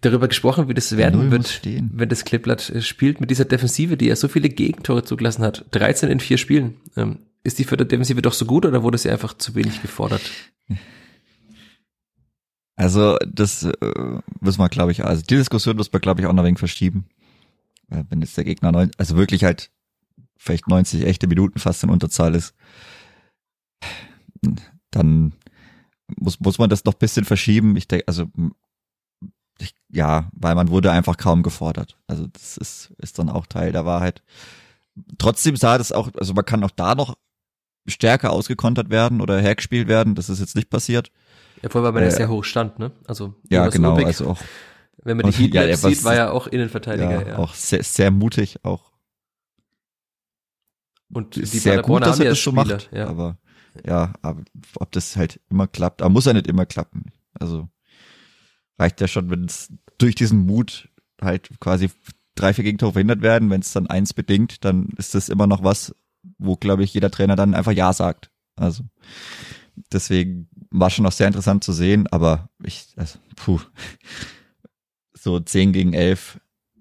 [0.00, 4.06] darüber gesprochen, wie das werden wird, wenn das Kleeblatt äh, spielt mit dieser Defensive, die
[4.06, 5.64] ja so viele Gegentore zugelassen hat.
[5.70, 6.76] 13 in vier Spielen.
[6.96, 9.80] Ähm, ist die für die Defensive doch so gut oder wurde sie einfach zu wenig
[9.80, 10.22] gefordert?
[12.76, 16.32] Also, das äh, müssen wir, glaube ich, also die Diskussion muss man, glaube ich, auch
[16.32, 17.06] noch ein wenig verschieben.
[17.88, 19.70] Wenn jetzt der Gegner, neun, also wirklich halt
[20.42, 22.54] vielleicht 90 echte Minuten fast in Unterzahl ist,
[24.90, 25.32] dann
[26.16, 27.76] muss, muss man das noch bisschen verschieben.
[27.76, 28.26] Ich denke, also
[29.58, 31.96] ich, ja, weil man wurde einfach kaum gefordert.
[32.08, 34.22] Also das ist, ist dann auch Teil der Wahrheit.
[35.18, 37.16] Trotzdem sah das auch, also man kann auch da noch
[37.86, 40.16] stärker ausgekontert werden oder hergespielt werden.
[40.16, 41.12] Das ist jetzt nicht passiert.
[41.62, 42.90] Ja, vorher war man äh, ja sehr hoch stand, ne?
[43.06, 43.90] Also ja, genau.
[43.90, 44.40] Rubik, also auch
[45.04, 47.22] wenn man die Heatmaps ja, sieht, war ja auch Innenverteidiger.
[47.22, 47.38] Ja, ja.
[47.38, 48.91] auch sehr, sehr mutig, auch
[51.12, 52.90] und die sehr gut, dass er das so macht.
[52.92, 53.08] Ja.
[53.08, 53.38] Aber
[53.86, 54.42] ja, aber
[54.76, 57.12] ob das halt immer klappt, aber muss ja nicht immer klappen.
[57.38, 57.68] Also
[58.78, 60.88] reicht ja schon, wenn es durch diesen Mut
[61.20, 61.90] halt quasi
[62.34, 63.50] drei, vier Gegentore verhindert werden.
[63.50, 65.94] Wenn es dann eins bedingt, dann ist das immer noch was,
[66.38, 68.30] wo, glaube ich, jeder Trainer dann einfach Ja sagt.
[68.56, 68.84] Also
[69.92, 73.60] deswegen war schon noch sehr interessant zu sehen, aber ich, also, puh,
[75.14, 76.40] so zehn gegen elf,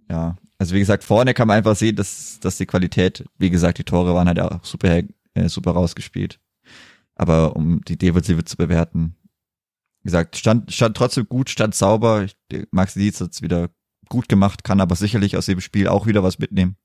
[0.09, 0.37] ja.
[0.61, 3.83] Also wie gesagt, vorne kann man einfach sehen, dass, dass die Qualität, wie gesagt, die
[3.83, 5.01] Tore waren halt auch super,
[5.33, 6.39] äh, super rausgespielt.
[7.15, 9.15] Aber um die Defensive zu bewerten,
[10.03, 12.27] wie gesagt, stand, stand trotzdem gut, stand sauber.
[12.69, 13.71] Max Dietz hat es wieder
[14.07, 16.75] gut gemacht, kann aber sicherlich aus dem Spiel auch wieder was mitnehmen.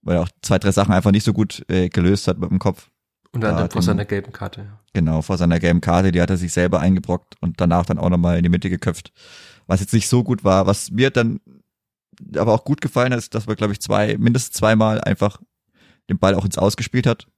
[0.00, 2.60] Weil er auch zwei, drei Sachen einfach nicht so gut äh, gelöst hat mit dem
[2.60, 2.88] Kopf.
[3.32, 4.78] Und dann vor seiner gelben Karte.
[4.94, 8.08] Genau, vor seiner gelben Karte, die hat er sich selber eingebrockt und danach dann auch
[8.08, 9.12] nochmal in die Mitte geköpft.
[9.66, 10.66] Was jetzt nicht so gut war.
[10.66, 11.40] Was mir dann
[12.36, 15.40] aber auch gut gefallen ist, dass wir, glaube ich, zwei, mindestens zweimal einfach
[16.10, 17.28] den Ball auch ins Ausgespielt hat.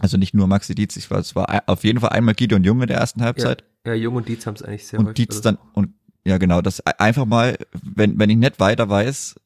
[0.00, 2.80] Also nicht nur Maxi Dietz, ich war, es war auf jeden Fall einmal Gideon Jung
[2.82, 3.64] in der ersten Halbzeit.
[3.84, 5.42] Ja, ja Jung und Dietz haben es eigentlich sehr Und Dietz also.
[5.42, 9.36] dann, und ja genau, das einfach mal, wenn, wenn ich nicht weiter weiß,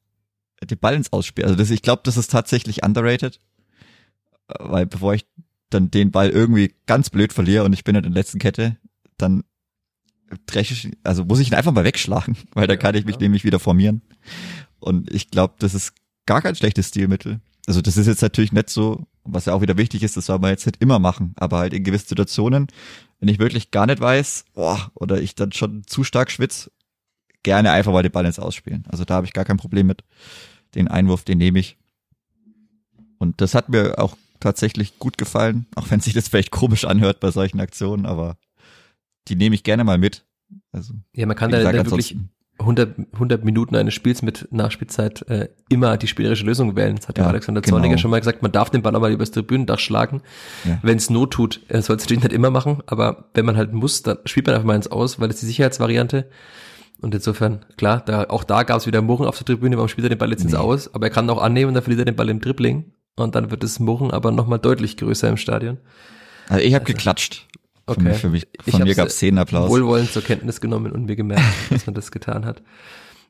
[0.64, 1.44] den Ball ins Ausspiel.
[1.44, 3.40] Also das, ich glaube, das ist tatsächlich underrated.
[4.58, 5.26] Weil bevor ich
[5.70, 8.76] dann den Ball irgendwie ganz blöd verliere und ich bin in der letzten Kette,
[9.16, 9.44] dann
[10.46, 13.16] dreche ich, also muss ich ihn einfach mal wegschlagen, weil da ja, kann ich mich
[13.16, 13.22] ja.
[13.22, 14.02] nämlich wieder formieren.
[14.80, 15.94] Und ich glaube, das ist
[16.26, 17.40] gar kein schlechtes Stilmittel.
[17.66, 20.40] Also das ist jetzt natürlich nicht so, was ja auch wieder wichtig ist, das soll
[20.40, 22.66] man jetzt nicht immer machen, aber halt in gewissen Situationen,
[23.20, 26.72] wenn ich wirklich gar nicht weiß, boah, oder ich dann schon zu stark schwitze,
[27.44, 28.84] gerne einfach mal den Ball ins Ausspielen.
[28.88, 30.02] Also da habe ich gar kein Problem mit.
[30.74, 31.76] Den Einwurf, den nehme ich.
[33.18, 37.20] Und das hat mir auch tatsächlich gut gefallen, auch wenn sich das vielleicht komisch anhört
[37.20, 38.36] bei solchen Aktionen, aber
[39.28, 40.24] die nehme ich gerne mal mit.
[40.72, 42.16] Also, ja, man kann da wirklich
[42.58, 46.96] 100, 100 Minuten eines Spiels mit Nachspielzeit äh, immer die spielerische Lösung wählen.
[46.96, 47.76] Das hat ja, Alexander genau.
[47.76, 48.42] Zorniger schon mal gesagt.
[48.42, 50.22] Man darf den Ball mal übers Tribünendach schlagen,
[50.64, 50.78] ja.
[50.82, 51.60] wenn es Not tut.
[51.68, 54.54] Er soll es natürlich nicht immer machen, aber wenn man halt muss, dann spielt man
[54.54, 56.28] einfach mal ins Aus, weil es die Sicherheitsvariante.
[57.00, 60.06] Und insofern, klar, da, auch da gab es wieder Murren auf der Tribüne, warum spielt
[60.06, 60.54] er den Ball jetzt nee.
[60.54, 60.94] Aus?
[60.94, 62.92] Aber er kann auch annehmen, dann verliert er den Ball im Dribbling.
[63.16, 65.78] Und dann wird das Murren aber nochmal deutlich größer im Stadion.
[66.48, 67.48] Also ich habe also, geklatscht.
[67.86, 68.14] Okay.
[68.14, 69.68] für mich, von ich mir gab es Szenenapplaus.
[69.68, 72.62] Wohlwollend zur Kenntnis genommen und mir gemerkt, dass man das getan hat.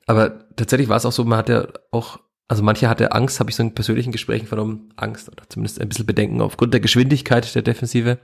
[0.07, 2.19] Aber tatsächlich war es auch so, man hat ja auch
[2.49, 5.89] also manche hatte Angst, habe ich so in persönlichen Gesprächen vernommen, Angst oder zumindest ein
[5.89, 8.19] bisschen Bedenken aufgrund der Geschwindigkeit der Defensive.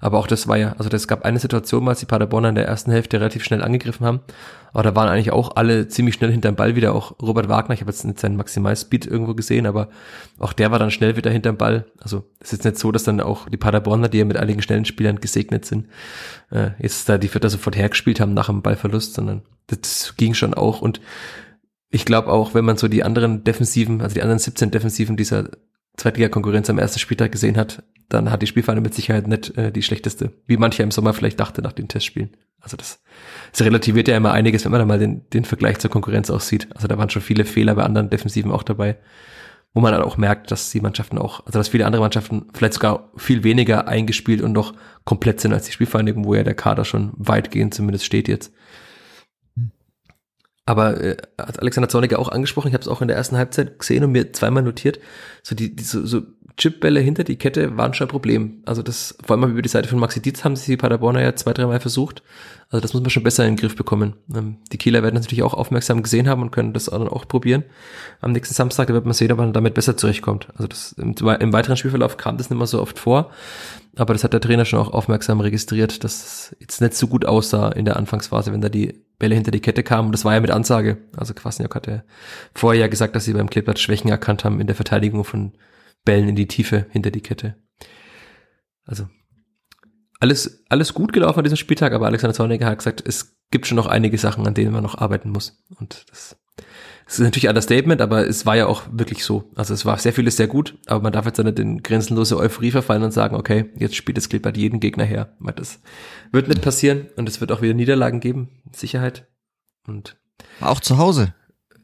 [0.00, 2.66] Aber auch das war ja, also es gab eine Situation, als die Paderborner in der
[2.66, 4.20] ersten Hälfte relativ schnell angegriffen haben.
[4.72, 7.80] Aber da waren eigentlich auch alle ziemlich schnell hinterm Ball wieder, auch Robert Wagner, ich
[7.80, 9.88] habe jetzt nicht seinen Maximalspeed irgendwo gesehen, aber
[10.38, 11.86] auch der war dann schnell wieder hinterm Ball.
[11.98, 14.62] Also es ist jetzt nicht so, dass dann auch die Paderborner, die ja mit einigen
[14.62, 15.88] schnellen Spielern gesegnet sind,
[16.50, 20.54] äh, jetzt da die Vierter sofort hergespielt haben nach dem Ballverlust, sondern das ging schon
[20.54, 21.00] auch und
[21.92, 25.50] ich glaube auch, wenn man so die anderen Defensiven, also die anderen 17 Defensiven dieser
[25.98, 29.82] Zweitliga-Konkurrenz am ersten Spieltag gesehen hat, dann hat die Spielfahne mit Sicherheit nicht äh, die
[29.82, 32.30] schlechteste, wie mancher im Sommer vielleicht dachte nach den Testspielen.
[32.60, 33.02] Also das,
[33.50, 36.40] das relativiert ja immer einiges, wenn man da mal den, den Vergleich zur Konkurrenz auch
[36.40, 36.74] sieht.
[36.74, 38.96] Also da waren schon viele Fehler bei anderen Defensiven auch dabei,
[39.74, 42.74] wo man dann auch merkt, dass die Mannschaften auch, also dass viele andere Mannschaften vielleicht
[42.74, 44.72] sogar viel weniger eingespielt und noch
[45.04, 48.52] komplett sind als die Spielvereinigung, wo ja der Kader schon weitgehend zumindest steht jetzt.
[50.64, 53.78] Aber äh, hat Alexander Zorniger auch angesprochen, ich habe es auch in der ersten Halbzeit
[53.78, 55.00] gesehen und mir zweimal notiert,
[55.42, 56.22] so die, die so, so
[56.56, 58.62] Chipbälle hinter die Kette waren schon ein Problem.
[58.66, 61.34] Also das, vor allem über die Seite von Maxi Dietz haben sie die Paderborner ja
[61.34, 62.22] zwei, dreimal versucht.
[62.70, 64.14] Also das muss man schon besser in den Griff bekommen.
[64.34, 67.64] Ähm, die Kieler werden natürlich auch aufmerksam gesehen haben und können das dann auch probieren.
[68.20, 70.48] Am nächsten Samstag, wird man sehen, ob man damit besser zurechtkommt.
[70.54, 73.30] Also das, im, im weiteren Spielverlauf kam das nicht mehr so oft vor.
[73.96, 77.26] Aber das hat der Trainer schon auch aufmerksam registriert, dass es jetzt nicht so gut
[77.26, 80.06] aussah in der Anfangsphase, wenn da die Bälle hinter die Kette kamen.
[80.06, 80.98] Und das war ja mit Ansage.
[81.16, 82.04] Also Kwasniok hatte
[82.54, 85.52] vorher ja gesagt, dass sie beim Kleeblatt Schwächen erkannt haben in der Verteidigung von
[86.04, 87.56] Bällen in die Tiefe hinter die Kette.
[88.84, 89.08] Also
[90.20, 93.76] alles, alles gut gelaufen an diesem Spieltag, aber Alexander Zorniger hat gesagt, es gibt schon
[93.76, 95.62] noch einige Sachen, an denen man noch arbeiten muss.
[95.78, 96.36] Und das,
[97.12, 99.50] das ist natürlich ein Understatement, aber es war ja auch wirklich so.
[99.54, 102.70] Also es war sehr vieles sehr gut, aber man darf jetzt nicht in grenzenlose Euphorie
[102.70, 105.36] verfallen und sagen, okay, jetzt spielt das Clippert jeden Gegner her.
[105.38, 105.80] Weil das
[106.30, 109.26] wird nicht passieren und es wird auch wieder Niederlagen geben, Sicherheit.
[109.86, 110.16] Und
[110.62, 111.34] auch zu Hause.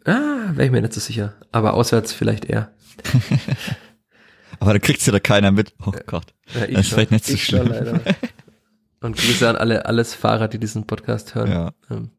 [0.07, 1.35] Ah, wäre ich mir nicht so sicher.
[1.53, 2.73] Aber auswärts vielleicht eher.
[4.61, 5.75] Aber da kriegt's ja da keiner mit.
[5.85, 6.33] Oh Gott.
[6.55, 7.71] Ja, das ist vielleicht nicht so ich schlimm.
[9.03, 11.51] Und Grüße an alle, alles Fahrer, die diesen Podcast hören.
[11.51, 11.73] Ja.
[11.91, 12.13] Ähm,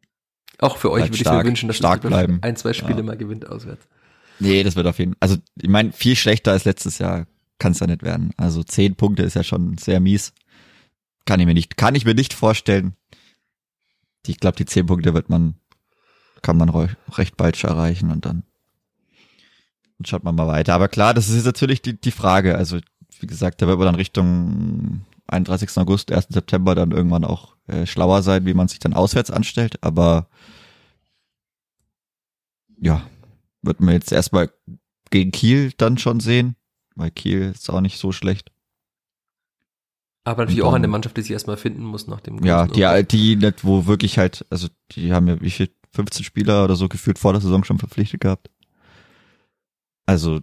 [0.59, 2.39] auch für euch Bleibt würde ich mir wünschen, dass stark bleiben.
[2.41, 3.03] ein, zwei Spiele Ja.
[3.03, 3.87] mal gewinnt auswärts.
[4.39, 5.17] Nee, das wird auf jeden Fall.
[5.21, 8.31] Also, ich meine, viel schlechter als letztes Jahr kann es ja nicht werden.
[8.37, 10.33] Also zehn Punkte ist ja schon sehr mies.
[11.25, 12.95] Kann ich mir nicht, kann ich mir nicht vorstellen.
[14.25, 15.55] Ich glaube, die zehn Punkte wird man,
[16.41, 18.43] kann man recht bald schon erreichen und dann,
[19.97, 20.73] dann schaut man mal weiter.
[20.73, 22.55] Aber klar, das ist jetzt natürlich die, die Frage.
[22.55, 22.79] Also,
[23.19, 25.77] wie gesagt, da wird man dann Richtung 31.
[25.77, 26.27] August, 1.
[26.29, 29.81] September dann irgendwann auch äh, schlauer sein, wie man sich dann auswärts anstellt.
[29.83, 30.27] Aber
[32.79, 33.01] ja,
[33.61, 34.51] wird man jetzt erstmal
[35.11, 36.55] gegen Kiel dann schon sehen,
[36.95, 38.51] weil Kiel ist auch nicht so schlecht.
[40.23, 42.67] Aber natürlich Und auch dann- eine Mannschaft, die sich erstmal finden muss nach dem Ja,
[42.67, 46.75] die, die nicht, wo wirklich halt, also die haben ja wie viel, 15 Spieler oder
[46.75, 48.51] so gefühlt vor der Saison schon verpflichtet gehabt.
[50.05, 50.41] Also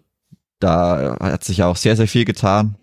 [0.59, 2.77] da hat sich ja auch sehr, sehr viel getan.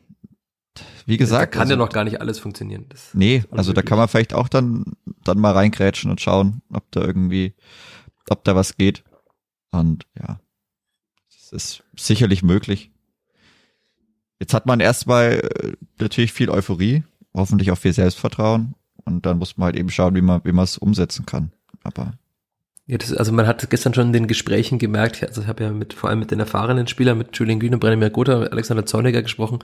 [1.05, 2.85] Wie da gesagt, kann also, ja noch gar nicht alles funktionieren.
[2.89, 4.93] Das nee, also da kann man vielleicht auch dann,
[5.23, 7.53] dann mal reingrätschen und schauen, ob da irgendwie,
[8.29, 9.03] ob da was geht.
[9.71, 10.39] Und ja,
[11.29, 12.91] es ist sicherlich möglich.
[14.39, 18.75] Jetzt hat man erstmal äh, natürlich viel Euphorie, hoffentlich auch viel Selbstvertrauen.
[19.05, 21.51] Und dann muss man halt eben schauen, wie man, wie man es umsetzen kann.
[21.83, 22.13] Aber
[22.87, 25.71] Ja, das, also man hat gestern schon in den Gesprächen gemerkt, also ich habe ja
[25.71, 29.21] mit vor allem mit den erfahrenen Spielern, mit Julian Green und Brennemir Gotha, Alexander Zorniger
[29.21, 29.59] gesprochen.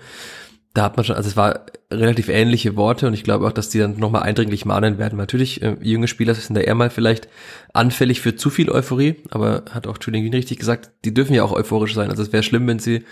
[0.76, 3.70] Da hat man schon, also es war relativ ähnliche Worte und ich glaube auch, dass
[3.70, 5.18] die dann nochmal eindringlich mahnen werden.
[5.18, 7.28] Natürlich, äh, junge Spieler sind da eher mal vielleicht
[7.74, 11.44] anfällig für zu viel Euphorie, aber hat auch Julian Green richtig gesagt, die dürfen ja
[11.44, 12.12] auch euphorisch sein.
[12.12, 13.04] Also es wäre schlimm, wenn sie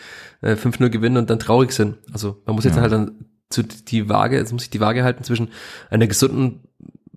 [0.41, 1.97] äh, 5-0 gewinnen und dann traurig sind.
[2.14, 2.84] Also man muss jetzt Ja.
[2.84, 5.49] halt dann zu die Waage, es muss sich die Waage halten zwischen
[5.89, 6.62] einer gesunden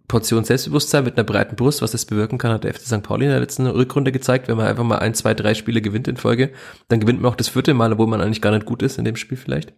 [0.09, 3.03] Portion Selbstbewusstsein mit einer breiten Brust, was das bewirken kann, hat der FC St.
[3.03, 4.49] Pauli in der letzten Rückrunde gezeigt.
[4.49, 6.51] Wenn man einfach mal ein, zwei, drei Spiele gewinnt in Folge,
[6.89, 9.05] dann gewinnt man auch das vierte Mal, wo man eigentlich gar nicht gut ist in
[9.05, 9.73] dem Spiel vielleicht.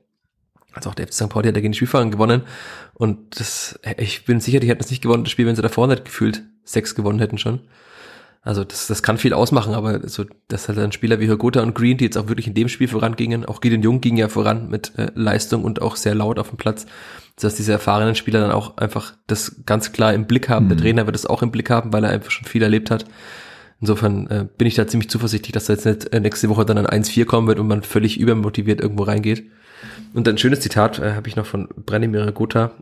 [0.72, 1.28] Also auch der FC St.
[1.28, 2.42] Pauli hat ja gegen die Spielfahrer gewonnen.
[2.94, 5.86] Und das, ich bin sicher, die hätten es nicht gewonnen, das Spiel, wenn sie davor
[5.86, 7.60] nicht gefühlt sechs gewonnen hätten schon.
[8.44, 11.76] Also das, das kann viel ausmachen, aber so, dass halt dann Spieler wie Hörgotha und
[11.76, 14.68] Green, die jetzt auch wirklich in dem Spiel vorangingen, auch Gideon Jung ging ja voran
[14.68, 16.86] mit äh, Leistung und auch sehr laut auf dem Platz,
[17.36, 20.68] dass diese erfahrenen Spieler dann auch einfach das ganz klar im Blick haben.
[20.68, 20.82] Der Mhm.
[20.82, 23.04] Trainer wird es auch im Blick haben, weil er einfach schon viel erlebt hat.
[23.80, 26.78] Insofern äh, bin ich da ziemlich zuversichtlich, dass da jetzt nicht äh, nächste Woche dann
[26.78, 29.44] ein 1-4 kommen wird und man völlig übermotiviert irgendwo reingeht.
[30.14, 32.72] Und ein schönes Zitat äh, habe ich noch von Branimir Gotha.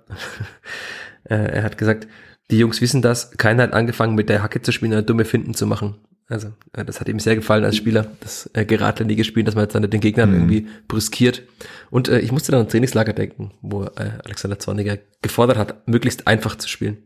[1.24, 2.08] äh, er hat gesagt,
[2.50, 5.54] die Jungs wissen das, keiner hat angefangen mit der Hacke zu spielen, eine dumme Finden
[5.54, 5.96] zu machen.
[6.28, 9.64] Also äh, das hat ihm sehr gefallen als Spieler, das äh, geradlinige Spielen, dass man
[9.64, 10.36] jetzt dann den Gegnern Mhm.
[10.36, 11.42] irgendwie brüskiert.
[11.90, 16.26] Und äh, ich musste dann an Trainingslager denken, wo äh, Alexander Zorniger gefordert hat, möglichst
[16.26, 16.98] einfach zu spielen.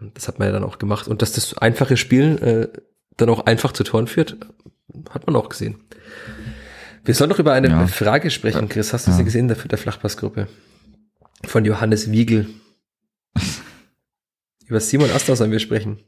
[0.00, 1.08] Und das hat man ja dann auch gemacht.
[1.08, 2.68] Und dass das einfache Spielen äh,
[3.16, 4.36] dann auch einfach zu Toren führt.
[5.10, 5.80] Hat man auch gesehen.
[7.08, 7.86] Wir sollen noch über eine Ja.
[7.86, 8.92] Frage sprechen, Chris.
[8.92, 9.24] Hast du sie Ja.
[9.24, 10.46] gesehen, der, der Flachpassgruppe?
[11.46, 12.50] Von Johannes Wiegel.
[14.66, 16.00] über Simon Asta sollen wir sprechen.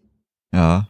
[0.53, 0.89] Ja.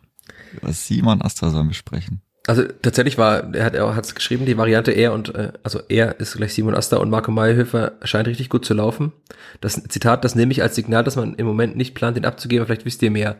[0.61, 2.23] Über Simon Astra sollen wir sprechen.
[2.47, 6.37] Also tatsächlich war, er hat es geschrieben, die Variante er und äh, also er ist
[6.37, 9.13] gleich Simon Asta und Marco Mayhöfer scheint richtig gut zu laufen.
[9.61, 12.65] Das Zitat, das nehme ich als Signal, dass man im Moment nicht plant, den abzugeben,
[12.65, 13.37] vielleicht wisst ihr mehr.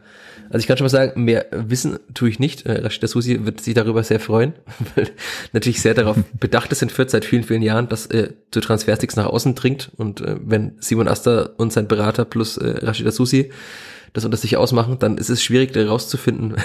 [0.51, 2.67] Also ich kann schon mal sagen, mehr wissen tue ich nicht.
[2.67, 4.53] Äh, Rashida Susi wird sich darüber sehr freuen,
[4.95, 5.09] weil
[5.55, 9.17] natürlich sehr darauf bedacht ist in Fürth seit vielen, vielen Jahren, dass äh, zu Transfersticks
[9.17, 13.51] nach außen dringt und äh, wenn Simon Asta und sein Berater plus äh, Rashida Susi
[14.13, 16.57] das unter sich ausmachen, dann ist es schwierig, da rauszufinden,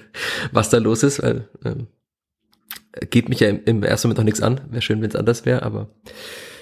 [0.52, 1.86] was da los ist, weil ähm,
[3.10, 4.60] geht mich ja im, im ersten Moment noch nichts an.
[4.70, 5.88] Wäre schön, wenn es anders wäre, aber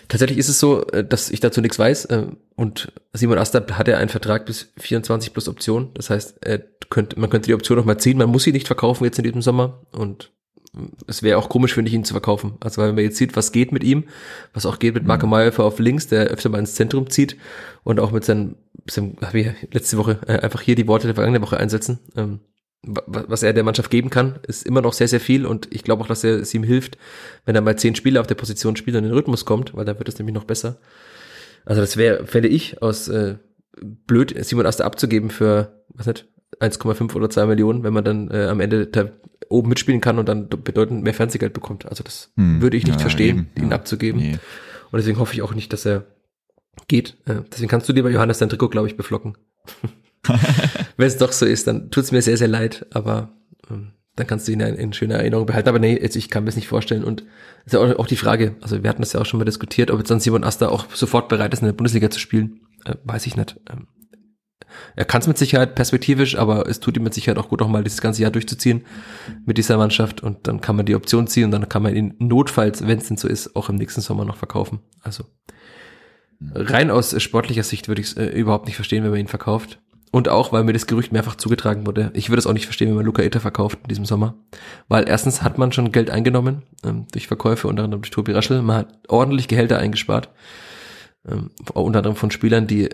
[0.09, 2.07] tatsächlich ist es so, äh, dass ich dazu nichts weiß.
[2.07, 5.91] äh, Und Simon Asta hat ja einen Vertrag bis 24 plus Option.
[5.95, 6.59] Das heißt, er
[6.91, 8.19] könnte, man könnte die Option noch mal ziehen.
[8.19, 9.87] Man muss sie nicht verkaufen jetzt in diesem Sommer.
[9.93, 10.42] Und äh,
[11.07, 12.55] es wäre auch komisch, finde ich, ihn zu verkaufen.
[12.61, 14.05] Also weil man jetzt sieht, was geht mit ihm,
[14.55, 17.37] was auch geht mit Marco Mayhofer auf links, der öfter mal ins Zentrum zieht
[17.85, 18.57] und auch mit seinem,
[18.89, 21.99] seinem ich letzte Woche äh, einfach hier die Worte der vergangenen Woche einsetzen.
[22.17, 22.41] Ähm,
[22.83, 25.85] wa- was er der Mannschaft geben kann, ist immer noch sehr, sehr viel und ich
[25.85, 26.97] glaube auch, dass er es ihm hilft,
[27.45, 29.85] wenn er mal zehn Spiele auf der Position spielt und in den Rhythmus kommt, weil
[29.85, 30.79] dann wird es nämlich noch besser.
[31.67, 33.37] Also das wäre, fände ich, aus äh,
[34.07, 36.29] blöd, Simon Aster abzugeben für, was nicht,
[36.61, 39.11] 1,5 oder 2 Millionen, wenn man dann äh, am Ende da
[39.53, 41.87] oben mitspielen kann und dann bedeutend mehr Fernsehgeld bekommt.
[41.87, 43.77] Also das Hm, würde ich nicht ja, verstehen, eben, ihn ja.
[43.77, 44.21] abzugeben.
[44.21, 44.39] Nee.
[44.91, 46.07] Und deswegen hoffe ich auch nicht, dass er
[46.89, 47.17] geht.
[47.27, 49.37] Äh, deswegen kannst du dir bei Johannes dein Trikot, glaube ich, beflocken.
[50.97, 53.33] Wenn es doch so ist, dann tut's mir sehr, sehr leid, aber
[53.71, 55.69] ähm, dann kannst du ihn in, in schöner Erinnerung behalten.
[55.69, 57.03] Aber nee, jetzt, ich kann mir das nicht vorstellen.
[57.03, 57.25] Und
[57.65, 59.91] ist ja auch, auch die Frage, also wir hatten das ja auch schon mal diskutiert,
[59.91, 62.61] ob jetzt dann Simon Asta auch sofort bereit ist, in der Bundesliga zu spielen.
[62.85, 63.59] Äh, weiß ich nicht.
[63.71, 63.89] Ähm,
[64.97, 67.69] er kann es mit Sicherheit perspektivisch, aber es tut ihm mit Sicherheit auch gut, auch
[67.69, 68.85] mal dieses ganze Jahr durchzuziehen
[69.45, 72.15] mit dieser Mannschaft und dann kann man die Option ziehen und dann kann man ihn
[72.19, 74.81] notfalls, wenn es denn so ist, auch im nächsten Sommer noch verkaufen.
[75.03, 75.25] Also
[76.55, 79.81] rein aus sportlicher Sicht würde ich es äh, überhaupt nicht verstehen, wenn man ihn verkauft.
[80.11, 82.11] Und auch, weil mir das Gerücht mehrfach zugetragen wurde.
[82.13, 84.35] Ich würde es auch nicht verstehen, wenn man Luca Itter verkauft in diesem Sommer.
[84.87, 88.61] Weil erstens hat man schon Geld eingenommen, ähm, durch Verkäufe, unter anderem durch Tobi Raschel.
[88.61, 90.29] Man hat ordentlich Gehälter eingespart.
[91.27, 92.91] Ähm, unter anderem von Spielern, die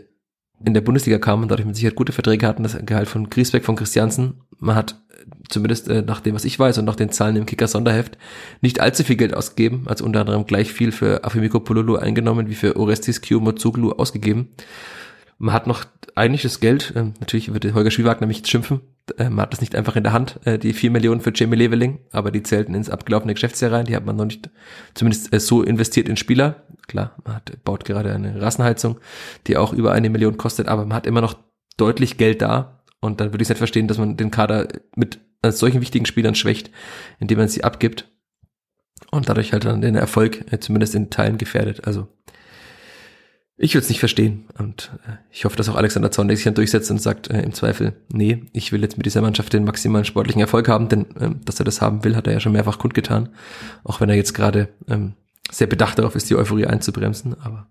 [0.64, 2.62] in der Bundesliga kamen und dadurch mit Sicherheit gute Verträge hatten.
[2.62, 4.40] Das Gehalt von Griesbeck, von Christiansen.
[4.58, 7.46] Man hat äh, zumindest äh, nach dem, was ich weiß und nach den Zahlen im
[7.46, 8.18] Kicker-Sonderheft,
[8.60, 9.84] nicht allzu viel Geld ausgegeben.
[9.86, 14.48] Also unter anderem gleich viel für Afimiko Polulu eingenommen, wie für Orestis Kiyomozoglu ausgegeben.
[15.38, 15.84] Man hat noch
[16.16, 18.80] eigentlich das Geld, ähm, natürlich wird Holger Schwiewagner jetzt schimpfen,
[19.16, 21.56] äh, man hat das nicht einfach in der Hand, äh, die vier Millionen für Jamie
[21.56, 24.50] Leveling, aber die zählten ins abgelaufene Geschäftsjahr rein, die hat man noch nicht
[24.94, 26.64] zumindest äh, so investiert in Spieler.
[26.88, 28.98] Klar, man hat, baut gerade eine Rassenheizung,
[29.46, 31.36] die auch über eine Million kostet, aber man hat immer noch
[31.76, 35.20] deutlich Geld da und dann würde ich es nicht verstehen, dass man den Kader mit
[35.42, 36.70] äh, solchen wichtigen Spielern schwächt,
[37.20, 38.10] indem man sie abgibt
[39.10, 41.86] und dadurch halt dann den Erfolg äh, zumindest in Teilen gefährdet.
[41.86, 42.08] Also
[43.58, 46.54] ich würde es nicht verstehen und äh, ich hoffe, dass auch Alexander Zorn sich dann
[46.54, 50.04] durchsetzt und sagt äh, im Zweifel, nee, ich will jetzt mit dieser Mannschaft den maximalen
[50.04, 52.78] sportlichen Erfolg haben, denn ähm, dass er das haben will, hat er ja schon mehrfach
[52.78, 53.28] kundgetan,
[53.84, 55.14] auch wenn er jetzt gerade ähm,
[55.50, 57.68] sehr bedacht darauf ist, die Euphorie einzubremsen, aber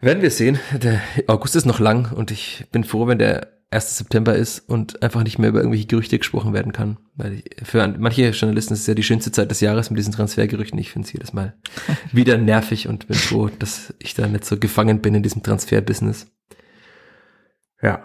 [0.00, 0.58] werden wir sehen.
[0.72, 3.96] Der August ist noch lang und ich bin froh, wenn der 1.
[3.98, 6.98] September ist und einfach nicht mehr über irgendwelche Gerüchte gesprochen werden kann.
[7.14, 10.12] Weil ich, für manche Journalisten ist es ja die schönste Zeit des Jahres mit diesen
[10.12, 10.78] Transfergerüchten.
[10.78, 11.56] Ich finde es jedes Mal
[12.12, 16.26] wieder nervig und bin froh, dass ich da nicht so gefangen bin in diesem Transferbusiness.
[17.82, 18.02] Ja.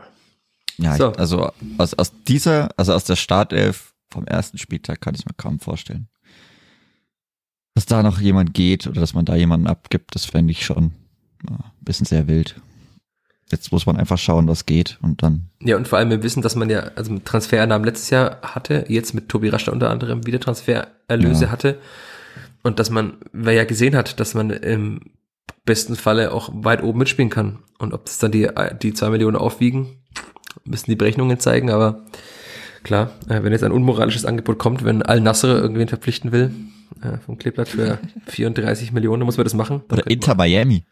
[0.77, 1.11] Ja, So.
[1.11, 5.33] ich, also aus, aus dieser, also aus der Startelf vom ersten Spieltag kann ich mir
[5.35, 6.07] kaum vorstellen.
[7.75, 10.91] Dass da noch jemand geht oder dass man da jemanden abgibt, das fände ich schon
[11.49, 12.55] ja, ein bisschen sehr wild.
[13.51, 15.49] Jetzt muss man einfach schauen, was geht und dann.
[15.61, 18.85] Ja, und vor allem wir wissen, dass man ja, also mit Transfereinnahmen letztes Jahr hatte,
[18.89, 21.51] jetzt mit Tobi Raschler unter anderem wieder Transfererlöse Ja.
[21.51, 21.79] hatte.
[22.61, 24.99] Und dass man, wer ja gesehen hat, dass man im
[25.65, 27.59] besten Falle auch weit oben mitspielen kann.
[27.79, 28.47] Und ob das dann die,
[28.83, 29.87] die zwei Millionen aufwiegen,
[30.65, 32.03] müssen die Berechnungen zeigen, aber
[32.83, 36.51] klar, äh, wenn jetzt ein unmoralisches Angebot kommt, wenn Al-Nasser irgendwen verpflichten will,
[37.01, 39.81] äh, vom Kleeblatt für 34 Millionen, muss man das machen.
[39.89, 40.85] Oder könnte Inter man- Miami.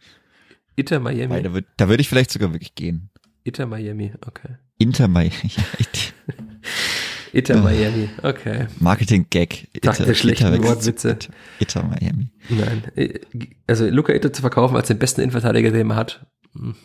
[0.75, 1.43] Inter Weil Miami.
[1.43, 3.09] da, würd, da würde ich vielleicht sogar wirklich gehen.
[3.43, 4.57] Inter Miami, okay.
[4.77, 5.51] Inter Miami.
[7.33, 7.61] Inter.
[7.61, 8.67] Miami, okay.
[8.79, 9.67] Marketing-Gag.
[9.81, 11.17] Tag der schlechten Wortwitze.
[11.59, 12.29] Inter Miami.
[12.49, 13.19] Nein, äh,
[13.67, 16.75] also Luca Ito zu verkaufen als den besten Innenverteidiger, den man hat, hm,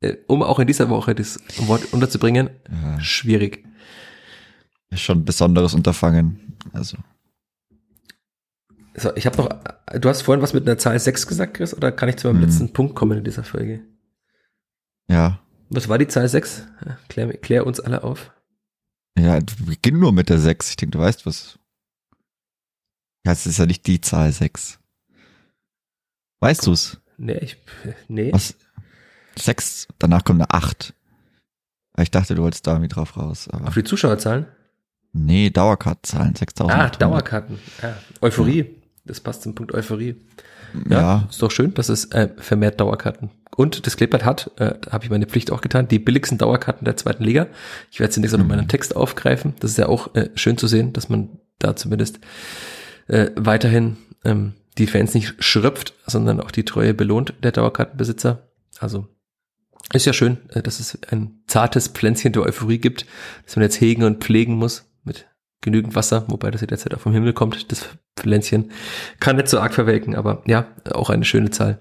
[0.00, 3.64] äh, um auch in dieser Woche das Wort unterzubringen, Ja, schwierig.
[4.92, 6.56] schon ein besonderes Unterfangen.
[6.72, 6.96] Also.
[8.96, 9.48] So, ich habe noch,
[10.00, 12.40] du hast vorhin was mit einer Zahl 6 gesagt, Chris, oder kann ich zu meinem
[12.42, 12.48] Hm.
[12.48, 13.82] letzten Punkt kommen in dieser Folge?
[15.08, 15.40] Ja,
[15.70, 16.66] Was war die Zahl 6?
[16.86, 18.32] Ja, Klär, klär uns alle auf.
[19.18, 20.70] Ja, beginn nur mit der 6.
[20.70, 21.58] Ich denke, du weißt was.
[23.26, 24.78] Ja, es ist ja nicht die Zahl 6.
[26.40, 27.00] Weißt du's?
[27.16, 27.56] Nee, ich,
[28.08, 28.32] nee.
[28.32, 28.54] Was?
[29.36, 30.94] 6, danach kommt eine 8.
[31.98, 33.48] Ich dachte, du wolltest da irgendwie drauf raus.
[33.48, 34.46] Aber Auf die Zuschauerzahlen?
[35.12, 36.78] nee, Dauerkartenzahlen, 6000.
[36.78, 37.58] Ah, Dauerkarten.
[37.82, 37.96] Ja.
[38.20, 38.80] Euphorie.
[39.04, 40.16] Das passt zum Punkt Euphorie.
[40.88, 41.00] Ja.
[41.00, 43.30] Ja, ist doch schön, dass es äh, vermehrt Dauerkarten.
[43.56, 46.96] Und das Kleeblatt hat, äh, habe ich meine Pflicht auch getan, die billigsten Dauerkarten der
[46.96, 47.46] zweiten Liga.
[47.90, 49.54] Ich werde zunächst auch noch meinen Text aufgreifen.
[49.60, 52.18] Das ist ja auch äh, schön zu sehen, dass man da zumindest
[53.06, 58.48] äh, weiterhin ähm, die Fans nicht schröpft, sondern auch die Treue belohnt der Dauerkartenbesitzer.
[58.80, 59.06] Also
[59.92, 63.06] ist ja schön, äh, dass es ein zartes Pflänzchen der Euphorie gibt,
[63.44, 64.86] das man jetzt hegen und pflegen muss
[65.64, 68.70] genügend Wasser, wobei das ja derzeit auch vom Himmel kommt, das Pflänzchen.
[69.18, 71.80] Kann nicht so arg verwelken, aber ja, auch eine schöne Zahl.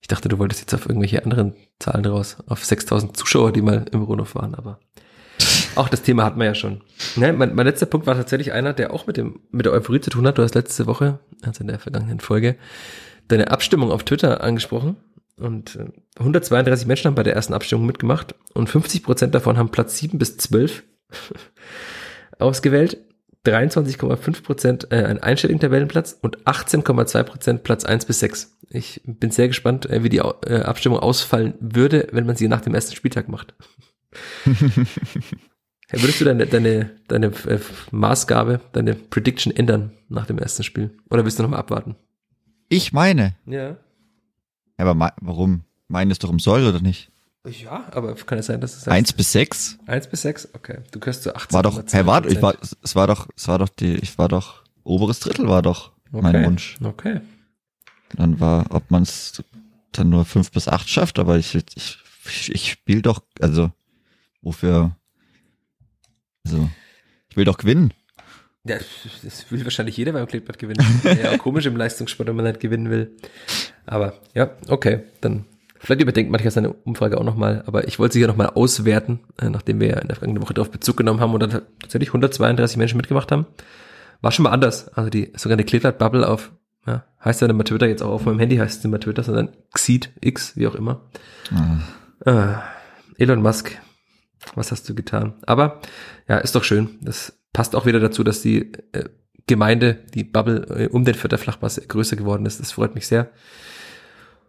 [0.00, 3.86] Ich dachte, du wolltest jetzt auf irgendwelche anderen Zahlen raus, auf 6000 Zuschauer, die mal
[3.92, 4.80] im Rundhof waren, aber
[5.76, 6.80] auch das Thema hatten wir ja schon.
[7.16, 10.00] Ne, mein, mein letzter Punkt war tatsächlich einer, der auch mit dem mit der Euphorie
[10.00, 10.38] zu tun hat.
[10.38, 12.56] Du hast letzte Woche, also in der vergangenen Folge,
[13.28, 14.96] deine Abstimmung auf Twitter angesprochen.
[15.38, 19.68] Und äh, 132 Menschen haben bei der ersten Abstimmung mitgemacht und 50 Prozent davon haben
[19.68, 20.82] Platz 7 bis 12
[22.38, 22.98] ausgewählt.
[23.44, 28.58] 23,5 Prozent äh, einen einstelligen Tabellenplatz und 18,2 Prozent Platz 1 bis 6.
[28.70, 32.60] Ich bin sehr gespannt, äh, wie die äh, Abstimmung ausfallen würde, wenn man sie nach
[32.60, 33.54] dem ersten Spieltag macht.
[35.88, 37.60] Hey, Würdest du deine, deine, deine äh,
[37.92, 40.90] Maßgabe, deine Prediction ändern nach dem ersten Spiel?
[41.10, 41.94] Oder willst du noch mal abwarten?
[42.68, 43.36] Ich meine.
[43.46, 43.76] Ja.
[44.78, 45.62] Aber warum?
[45.86, 47.12] Meine ist doch Soll oder nicht?
[47.48, 49.78] Ja, aber kann es sein, dass es Eins bis sechs?
[49.86, 50.48] 1 bis 6?
[50.54, 50.78] Okay.
[50.90, 51.54] Du gehörst zu 18.
[51.54, 54.28] War doch, hey, warte, ich war, es war doch, es war doch die, ich war
[54.28, 56.46] doch, oberes Drittel war doch mein okay.
[56.46, 56.76] Wunsch.
[56.82, 57.20] Okay.
[58.14, 59.42] Dann war, ob man es
[59.92, 63.70] dann nur fünf bis acht schafft, aber ich, ich, ich, ich spiele doch, also,
[64.42, 64.96] wofür,
[66.44, 66.68] also,
[67.28, 67.92] ich will doch gewinnen.
[68.64, 68.78] Ja,
[69.22, 70.84] das will wahrscheinlich jeder beim Kleeblatt gewinnen.
[71.22, 73.16] ja, auch komisch im Leistungssport, wenn man nicht gewinnen will.
[73.84, 75.44] Aber ja, okay, dann
[75.78, 79.48] vielleicht überdenkt mancher seine Umfrage auch nochmal, aber ich wollte sie ja nochmal auswerten, äh,
[79.48, 82.76] nachdem wir ja in der vergangenen Woche darauf Bezug genommen haben und dann tatsächlich 132
[82.76, 83.46] Menschen mitgemacht haben.
[84.20, 84.88] War schon mal anders.
[84.88, 86.52] Also die sogar eine Kleeblatt-Bubble auf,
[86.86, 89.00] ja, heißt ja nicht mehr Twitter, jetzt auch auf meinem Handy heißt es nicht mehr
[89.00, 91.02] Twitter, sondern Xeed, X, wie auch immer.
[92.24, 92.62] Ah,
[93.18, 93.76] Elon Musk,
[94.54, 95.34] was hast du getan?
[95.46, 95.80] Aber
[96.28, 96.98] ja, ist doch schön.
[97.00, 99.04] Das passt auch wieder dazu, dass die äh,
[99.46, 102.60] Gemeinde, die Bubble äh, um den Vierter Flachpass größer geworden ist.
[102.60, 103.30] Das freut mich sehr.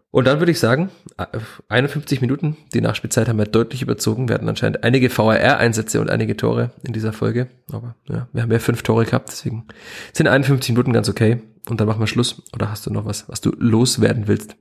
[0.10, 1.26] Und dann würde ich sagen, äh,
[1.68, 4.30] 51 Minuten, die Nachspielzeit haben wir deutlich überzogen.
[4.30, 7.50] Wir hatten anscheinend einige VRR-Einsätze und einige Tore in dieser Folge.
[7.72, 9.68] Aber ja, wir haben ja fünf Tore gehabt, deswegen
[10.14, 11.42] sind 51 Minuten ganz okay.
[11.70, 12.42] Und dann machen wir Schluss.
[12.54, 14.56] Oder hast du noch was, was du loswerden willst?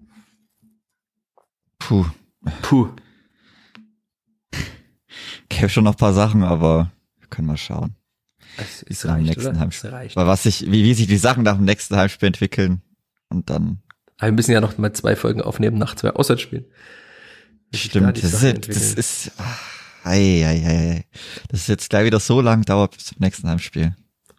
[1.79, 2.07] Puh,
[2.63, 2.89] Puh.
[5.49, 7.95] ich habe schon noch ein paar Sachen, aber wir können mal schauen.
[8.57, 9.61] Es, es reicht, nächsten oder?
[9.61, 9.91] Heimspiel.
[9.91, 10.17] Es reicht.
[10.17, 12.83] Weil was sich, wie, wie sich die Sachen nach dem nächsten Heimspiel entwickeln
[13.29, 13.83] und dann
[14.19, 16.65] Aber wir müssen ja noch mal zwei Folgen aufnehmen nach zwei Auswärtsspielen.
[17.75, 19.57] Stimmt, das ist, jetzt- das ist, ah,
[20.05, 21.05] ei, ei, ei,
[21.49, 23.95] das ist jetzt gleich wieder so lang dauert bis zum nächsten Heimspiel.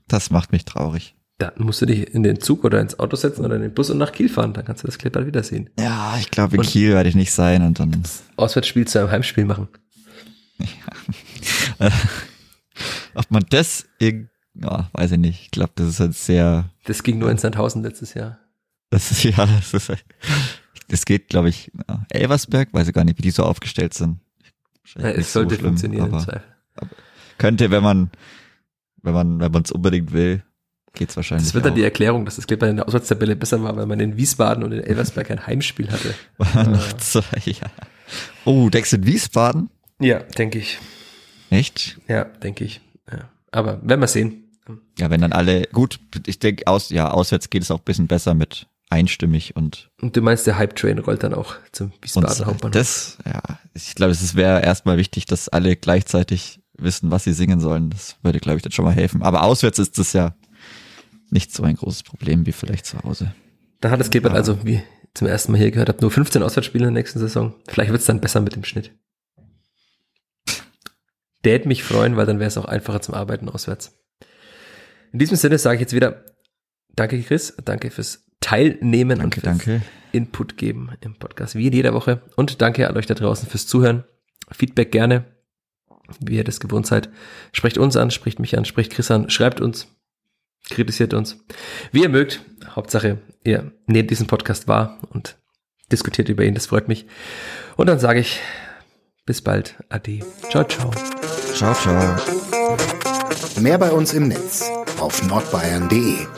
[0.07, 1.13] Das macht mich traurig.
[1.39, 3.91] Dann musst du dich in den Zug oder ins Auto setzen oder in den Bus
[3.91, 4.53] und nach Kiel fahren.
[4.53, 5.69] Dann kannst du das Clip bald wiedersehen.
[5.77, 8.01] Ja, ich glaube, in Und- Kiel werde ich nicht sein und dann,
[8.37, 9.67] Auswärtsspiel zu einem Heimspiel machen.
[13.13, 15.41] ob man das, ja, weiß ich nicht.
[15.43, 18.39] Ich glaube, das ist halt sehr, Das ging nur in Sandhausen letztes Jahr.
[18.89, 19.91] Das ist, ja, das ist,
[20.87, 24.19] das geht, glaube ich, ja, Elversberg, weiß ich gar nicht, wie die so aufgestellt sind.
[24.95, 26.43] Ja, es nicht so sollte schlimm, funktionieren aber Zweifel.
[27.37, 28.11] könnte, wenn man,
[29.01, 30.43] wenn man, wenn man es unbedingt will,
[30.93, 31.47] geht's wahrscheinlich.
[31.47, 31.77] Das wird dann auch.
[31.77, 34.71] die Erklärung, dass das Clip in der Auswärtstabelle besser war, weil man in Wiesbaden und
[34.71, 36.15] in Elversberg ein Heimspiel hatte.
[36.69, 37.67] Noch zwei, ja.
[38.45, 39.69] Oh, Dex in Wiesbaden?
[39.99, 40.79] Ja, denke ich.
[41.49, 41.99] Echt?
[42.07, 42.81] Ja, denke ich.
[43.11, 43.29] Ja.
[43.51, 44.43] Aber werden wir sehen.
[44.99, 48.07] Ja, wenn dann alle, gut, ich denke, aus, ja, auswärts geht es auch ein bisschen
[48.07, 52.71] besser mit einstimmig und, Und du meinst, der Hype-Train rollt dann auch zum Wiesbaden Hauptbahnhof.
[52.71, 53.41] das, ja,
[53.73, 57.89] ich glaube, es wäre erstmal wichtig, dass alle gleichzeitig wissen, was sie singen sollen.
[57.89, 59.23] Das würde, glaube ich, dann schon mal helfen.
[59.23, 60.35] Aber auswärts ist das ja
[61.29, 63.33] nicht so ein großes Problem wie vielleicht zu Hause.
[63.81, 64.37] Da hat das Kleeblatt Ja.
[64.37, 64.81] also, wie
[65.13, 67.55] zum ersten Mal hier gehört habe, nur 15 Auswärtsspiele in der nächsten Saison.
[67.67, 68.91] Vielleicht wird es dann besser mit dem Schnitt.
[71.43, 73.97] Der hätte mich freuen, weil dann wäre es auch einfacher zum Arbeiten auswärts.
[75.11, 76.23] In diesem Sinne sage ich jetzt wieder
[76.95, 77.55] Danke, Chris.
[77.63, 79.81] Danke fürs Teilnehmen Danke, und danke.
[80.11, 82.21] Input geben im Podcast, wie in jeder Woche.
[82.35, 84.03] Und danke an euch da draußen fürs Zuhören.
[84.51, 85.25] Feedback gerne,
[86.19, 87.09] wie ihr das gewohnt seid.
[87.51, 89.87] Sprecht uns an, spricht mich an, spricht Chris an, schreibt uns,
[90.69, 91.43] kritisiert uns.
[91.91, 92.41] Wie ihr mögt.
[92.69, 95.37] Hauptsache, ihr nehmt diesen Podcast wahr und
[95.91, 96.53] diskutiert über ihn.
[96.53, 97.05] Das freut mich.
[97.75, 98.39] Und dann sage ich
[99.25, 99.75] bis bald.
[99.89, 100.19] Ade.
[100.49, 100.91] Ciao, ciao.
[101.53, 102.17] Ciao, ciao.
[103.59, 104.69] Mehr bei uns im Netz
[104.99, 106.36] auf nordbayern.de